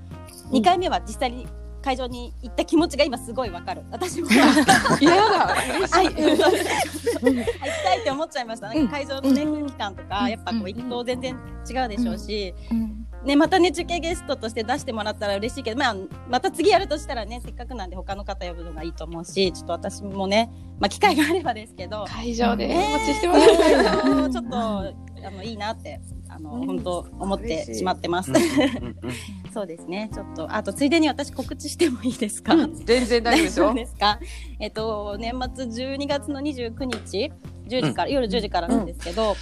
[0.51, 1.47] 2回目は実際に
[1.81, 3.83] 会場に行った気持ちが今すごいわかる。
[3.91, 4.29] 私も。
[4.31, 5.55] いやだ。
[5.77, 7.53] 嬉しい、はい、行き
[7.83, 8.67] たいって思っちゃいました。
[8.67, 11.37] なんか会場のね、空気感とか、やっぱこう行くと全然
[11.69, 13.07] 違うでしょうし、うん。
[13.23, 15.95] ね、またね、中継ゲストとして出してもらったら嬉しいけど、まあ、
[16.27, 25.99] また次やるとしたらね、せっかくなんで他の方呼ぶのがいいと思うし、ちょっと私もね、まあ、機会があればですけど、会場でねお待ちしてます、ちょっと、あの、いいなって、
[26.29, 28.31] あの、本当思ってしまってます。
[28.31, 28.37] うん。
[28.37, 28.41] うん。
[28.43, 28.95] うん。
[29.53, 32.75] そうですね、ちょっと、あと、ついでに私告知してもいいですか、うん。
[32.85, 33.73] 全然大丈夫ですよ。
[33.73, 34.19] ですか？
[34.59, 37.31] えっと、年末12月の29日、
[37.67, 39.35] 10時から、夜10時からなんですけど、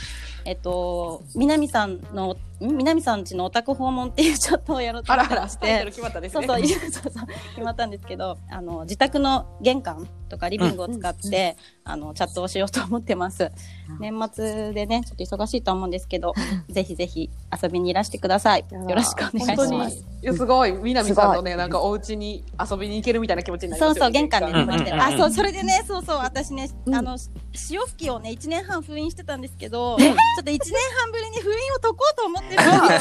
[0.45, 5.85] えっと、南さんの、ん南さんちのお宅訪問っていうチャットをやろうとあ思ってまして。
[5.85, 6.47] 決まったですね。
[6.47, 13.51] そうそう、そうそう、決まったんですけど、あの、自宅の玄関とかリビングを使って、あの、チャットをしようと思ってます。
[13.99, 16.33] 年末でね、ちょっと忙しいと思うんですけど、
[16.69, 17.29] ぜひぜひ
[17.61, 18.65] 遊びにいらしてください。
[18.71, 20.05] よろしくお願いし本当にます。
[20.21, 20.73] いやすごい。
[20.73, 24.41] 南さんのねなんかお家に遊びに行けるみたいな気持ちになりますよそうそう、玄関。
[24.41, 24.53] でうん。
[24.53, 24.97] ね、待ってる。
[24.97, 25.01] うん。
[25.01, 26.95] あ、そう、それでね、そうそう、私ね、うん。
[26.95, 27.17] あの、
[27.53, 30.59] 潮吹きをね、1年半封印してたんですけど、ちょっと1年
[31.01, 32.99] 半ぶりに封印を解こうと思ってもだ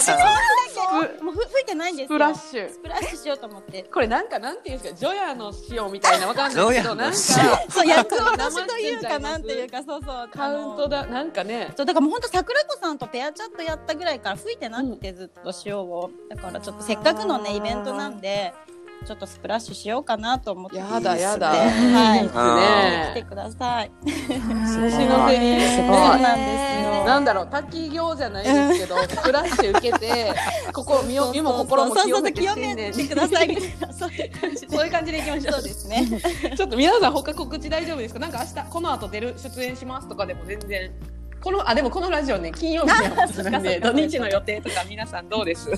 [1.16, 2.18] け、もうふ吹いてないんですよ。
[2.18, 3.84] スプラッシュスプラッシュしようと思って。
[3.84, 10.28] これなんかなんていうんですかジョヤの塩みたいなわかんないけどなんかそう、役渡しというか、なんていうか、そうそう。
[10.28, 10.98] カウントだ。
[11.02, 18.52] だなんかねそうだからもう本当桜子さんとペアチャットやったぐらいから吹いてなくてずっと塩をだからちょっとせっかくのねイベントなんで
[19.06, 21.48] ちょっとスプラッシュしようかなと思ってやだやだ。
[21.48, 22.18] はい。
[22.18, 23.90] いいですね来てください。
[24.04, 24.38] 年
[25.06, 27.04] の瀬にそうねなんですよ。
[27.06, 30.34] なんだろう滝行じゃないですけどスプラッシュ受けて
[30.74, 32.42] ここ身を身も心も清めて。
[33.08, 35.52] くださいみたいなそういう感じでそういう感じでいきましょう。
[35.54, 36.06] そうですね。
[36.56, 38.20] ちょっと皆さん他告知大丈夫ですか？
[38.20, 40.90] なんか明日この後出る出演しますとかでも全然。
[41.40, 45.70] このあでもこのラジオね金曜日なんで土日の予定とか皆さんどうです？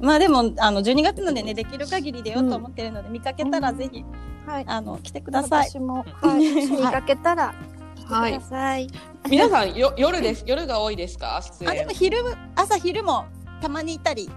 [0.00, 4.04] まあでもあの12月なんでねできる限り出ようと思ってるので見かけたらぜひ
[4.46, 4.64] はい。
[4.66, 5.68] あの来てください。
[5.70, 6.38] 私も、はい。
[6.68, 7.54] 見かけたら、
[7.94, 8.86] 来てください。
[9.30, 11.40] 皆さんよ夜です夜が多いですか？
[11.42, 12.18] 出演あでも昼
[12.54, 13.24] 朝昼も
[13.62, 14.28] たまにいたり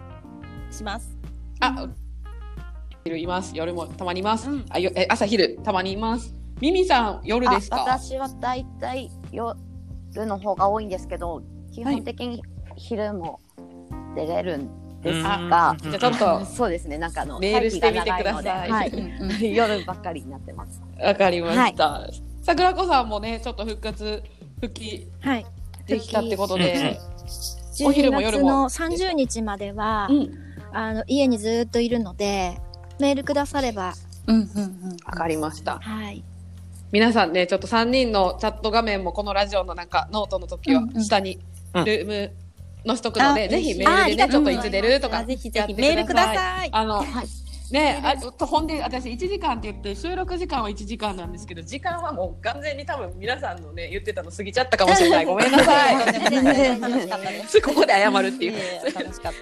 [0.71, 1.17] します。
[1.59, 1.87] あ
[3.03, 3.51] 昼います。
[3.55, 4.65] 夜もたまにいます、うん。
[4.69, 6.33] あよえ朝昼たまにいます。
[6.61, 7.77] ミミさん夜ですか？
[7.81, 9.55] あ私は大体夜
[10.15, 11.41] の方が多いんですけど
[11.73, 12.41] 基本的に
[12.77, 13.39] 昼も
[14.15, 14.69] 出れるん
[15.07, 18.71] ですが、うんじゃあちょっと そうですねなんかあのメールしてみてください。
[18.71, 20.81] はい、夜ばっかりになってます。
[21.01, 22.07] わかりました、
[22.43, 24.23] 桜子さんもねちょっと復活
[24.61, 25.45] 復帰はい。
[25.85, 26.99] できたってことで、
[27.81, 28.69] お12昼も夜も。
[28.69, 30.31] 月の30日までは、うん。
[30.73, 32.57] あの、家にずっといるので、
[32.99, 33.93] メールくだされば、
[34.27, 34.97] うんうんうん。
[35.05, 35.79] わかりました。
[35.79, 36.23] はい。
[36.91, 41.39] 皆さんねちょっと3人のチャット画面もこのラジオのなんかノートの時は下に
[41.73, 41.85] うん。
[41.85, 42.31] ルーム
[42.87, 46.69] 載せとくので、あぜひメあールでねちょっといつ出るとかあぜひぜひメールください。
[46.71, 47.27] あの、はい
[47.73, 55.25] ねあとほんで私1時間って言って収録時間は1時間なんですけど時間はもう完全に多分皆さんのね言ってたの過ぎちゃったかもしれない。
[55.27, 55.95] ごめんなさい。
[57.61, 58.53] ここで謝る っていう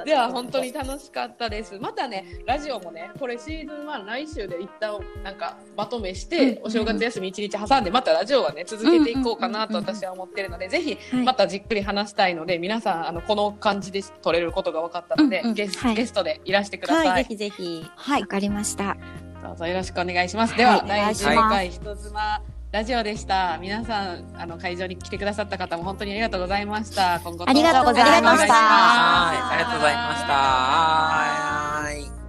[0.06, 1.78] では本当に楽しかったです。
[1.80, 11.24] またね、ラジオもね、これシーズン1来週で一旦なんかまとめして、お正月休み1日挟んで、またラジオはね、続けていこうかなと私は思ってるので、ぜひはい。
[11.24, 15.96] またじっくり話したいので、皆さん、あの、この感じで撮れることが分かったので、ゲスはい。
[15.96, 17.08] ゲストでいらしてください。
[17.08, 17.86] はいぜひぜひ。
[17.96, 18.15] はい。
[18.22, 18.98] わかりました。
[19.44, 20.58] どうぞよろしくお願いします。
[20.58, 22.42] では、はい第お願いし10ます回人妻
[22.72, 23.58] ラジオでした。
[23.62, 27.22] 皆さん、あの、会場に来てくださった方も本当にありがとうございました。
[27.24, 31.92] 今後ともありがとうございましたありがとうございましたは
[32.22, 32.25] い